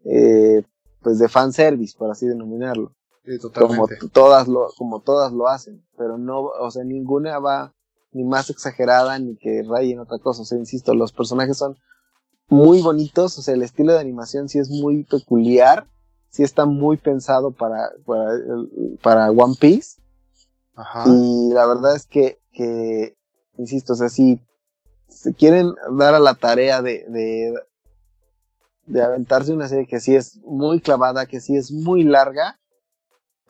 [0.04, 0.64] eh,
[1.02, 2.96] pues de fanservice, por así denominarlo.
[3.24, 3.38] Sí.
[3.54, 7.74] Como todas lo, como todas lo hacen, pero no, o sea, ninguna va
[8.12, 10.42] ni más exagerada ni que rayen otra cosa.
[10.42, 11.78] O sea, insisto, los personajes son
[12.50, 15.88] muy bonitos, o sea, el estilo de animación sí es muy peculiar,
[16.30, 17.90] sí está muy pensado para,
[19.02, 20.02] para, One Piece.
[21.08, 23.18] Y la verdad es que, que,
[23.58, 24.40] insisto, o sea, si
[25.08, 27.54] se quieren dar a la tarea de, de,
[28.86, 32.60] de aventarse una serie que sí es muy clavada, que sí es muy larga,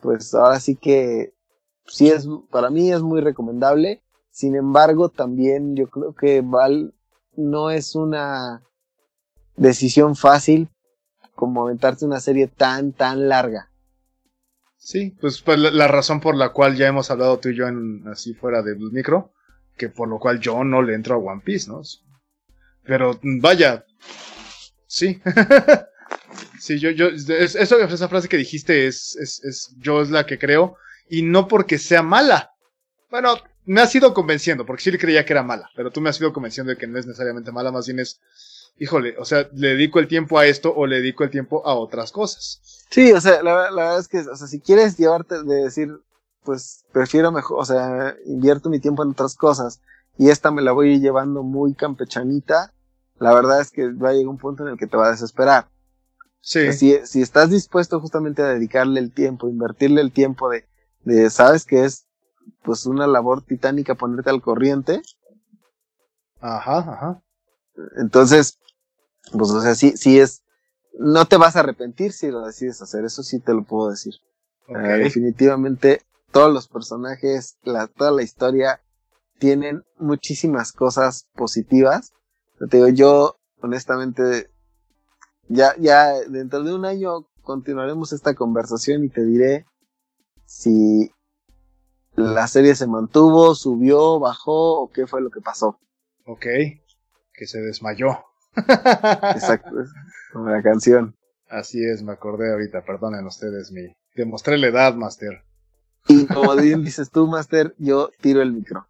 [0.00, 1.34] pues ahora sí que
[1.86, 4.02] sí es, para mí es muy recomendable.
[4.30, 6.94] Sin embargo, también yo creo que Val
[7.36, 8.62] no es una
[9.56, 10.70] decisión fácil
[11.34, 13.70] como aventarse una serie tan, tan larga.
[14.88, 18.08] Sí, pues, pues la, razón por la cual ya hemos hablado tú y yo en,
[18.08, 19.34] así fuera del micro,
[19.76, 21.82] que por lo cual yo no le entro a One Piece, ¿no?
[22.84, 23.84] Pero vaya,
[24.86, 25.20] sí.
[26.58, 30.38] sí, yo, yo, eso, esa frase que dijiste es, es, es, yo es la que
[30.38, 30.78] creo,
[31.10, 32.52] y no porque sea mala.
[33.10, 33.36] Bueno,
[33.66, 36.18] me has ido convenciendo, porque sí le creía que era mala, pero tú me has
[36.18, 38.22] ido convenciendo de que no es necesariamente mala, más bien es
[38.78, 41.74] híjole, o sea, le dedico el tiempo a esto o le dedico el tiempo a
[41.74, 42.60] otras cosas.
[42.90, 46.00] Sí, o sea, la, verdad es que, o sea, si quieres llevarte de decir,
[46.44, 49.80] pues prefiero mejor, o sea, invierto mi tiempo en otras cosas
[50.16, 52.72] y esta me la voy llevando muy campechanita,
[53.18, 55.12] la verdad es que va a llegar un punto en el que te va a
[55.12, 55.68] desesperar.
[56.40, 56.72] Sí.
[56.72, 60.66] si, si estás dispuesto justamente a dedicarle el tiempo, invertirle el tiempo de,
[61.04, 62.06] de, sabes que es
[62.62, 65.02] pues una labor titánica ponerte al corriente.
[66.40, 67.22] Ajá, ajá.
[67.96, 68.58] Entonces,
[69.32, 70.42] pues, o sea, sí, sí es,
[70.98, 74.14] no te vas a arrepentir si lo decides hacer, eso sí te lo puedo decir.
[74.68, 78.80] Eh, definitivamente, todos los personajes, la, toda la historia,
[79.38, 82.12] tienen muchísimas cosas positivas.
[82.70, 84.50] Te digo, yo, honestamente,
[85.48, 89.64] ya, ya dentro de un año continuaremos esta conversación y te diré
[90.44, 91.10] si
[92.14, 95.78] la serie se mantuvo, subió, bajó o qué fue lo que pasó.
[96.26, 96.46] Ok,
[97.32, 98.27] que se desmayó.
[99.34, 99.70] Exacto,
[100.32, 101.14] como la canción.
[101.48, 105.42] Así es, me acordé ahorita, perdonen ustedes, mi demostré la edad, Master.
[106.08, 108.86] Y como dices tú, Master, yo tiro el micro.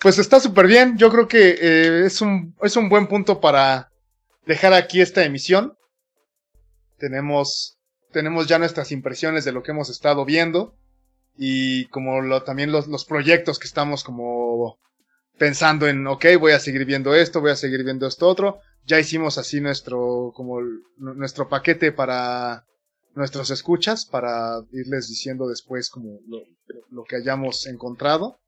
[0.00, 3.90] Pues está súper bien, yo creo que eh, es, un, es un buen punto para
[4.46, 5.76] dejar aquí esta emisión.
[6.98, 7.78] Tenemos,
[8.12, 10.74] tenemos ya nuestras impresiones de lo que hemos estado viendo
[11.36, 14.78] y como lo, también los, los proyectos que estamos como
[15.38, 18.60] pensando en, ok, voy a seguir viendo esto, voy a seguir viendo esto otro.
[18.84, 20.60] Ya hicimos así nuestro, como
[20.96, 22.64] nuestro paquete para
[23.14, 26.38] nuestros escuchas, para irles diciendo después como lo,
[26.90, 28.38] lo que hayamos encontrado.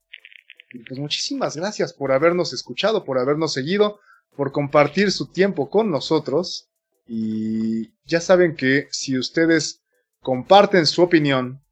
[0.73, 4.01] Y pues muchísimas gracias por habernos escuchado, por habernos seguido,
[4.37, 6.69] por compartir su tiempo con nosotros.
[7.07, 9.81] Y ya saben que si ustedes
[10.21, 11.63] comparten su opinión,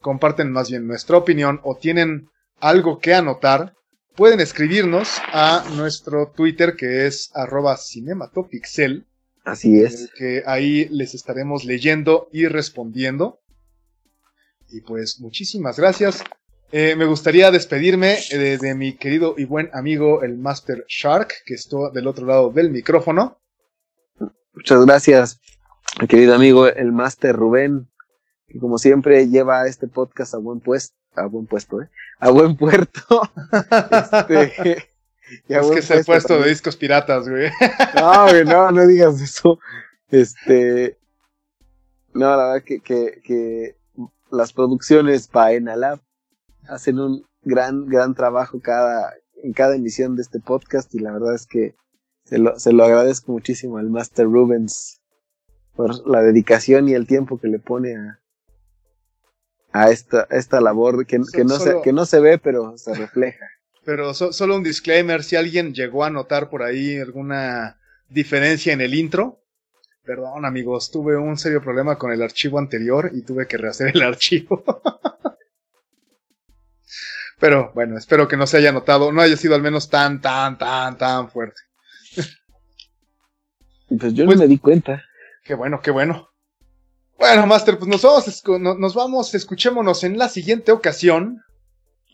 [0.00, 2.28] comparten más bien nuestra opinión o tienen
[2.58, 3.74] algo que anotar,
[4.16, 9.06] pueden escribirnos a nuestro Twitter que es arroba cinematopixel.
[9.44, 10.10] Así es.
[10.16, 13.40] Que ahí les estaremos leyendo y respondiendo.
[14.68, 16.22] Y pues muchísimas gracias.
[16.72, 21.54] Eh, me gustaría despedirme eh, de, mi querido y buen amigo el Master Shark, que
[21.54, 23.40] está del otro lado del micrófono.
[24.52, 25.40] Muchas gracias,
[26.00, 27.88] mi querido amigo el Master Rubén,
[28.46, 31.88] que como siempre lleva este podcast a buen puesto a buen puesto, ¿eh?
[32.18, 33.22] A buen puerto.
[34.28, 34.90] este,
[35.48, 37.50] es que se ha puesto de discos piratas, güey.
[37.94, 39.58] No, güey, no, no digas eso.
[40.10, 40.98] Este.
[42.12, 43.76] No, la verdad que, que, que
[44.30, 46.00] las producciones Paena Lab
[46.68, 51.34] hacen un gran, gran trabajo cada, en cada emisión de este podcast y la verdad
[51.34, 51.74] es que
[52.24, 55.00] se lo, se lo agradezco muchísimo al Master Rubens
[55.74, 58.19] por la dedicación y el tiempo que le pone a,
[59.72, 63.46] a esta, esta labor que, que, no se, que no se ve, pero se refleja.
[63.84, 68.94] Pero solo un disclaimer, si alguien llegó a notar por ahí alguna diferencia en el
[68.94, 69.42] intro,
[70.04, 74.02] perdón amigos, tuve un serio problema con el archivo anterior y tuve que rehacer el
[74.02, 74.62] archivo.
[77.38, 80.58] Pero bueno, espero que no se haya notado, no haya sido al menos tan, tan,
[80.58, 81.60] tan, tan fuerte.
[83.98, 85.02] Pues yo no pues me di cuenta.
[85.42, 86.29] Qué bueno, qué bueno.
[87.20, 88.42] Bueno, Master, pues nos vamos,
[88.78, 91.42] nos vamos, escuchémonos en la siguiente ocasión.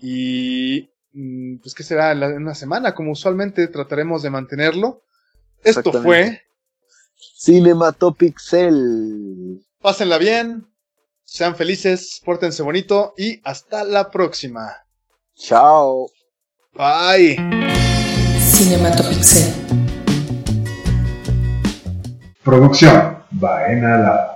[0.00, 5.04] Y mm, pues que será en una semana, como usualmente trataremos de mantenerlo.
[5.62, 6.42] Esto fue
[7.36, 9.64] Cinematopixel.
[9.80, 10.66] Pásenla bien,
[11.22, 14.72] sean felices, pórtense bonito y hasta la próxima.
[15.36, 16.08] Chao.
[16.74, 17.36] Bye.
[18.40, 19.54] Cinematopixel.
[22.42, 24.35] Producción Baena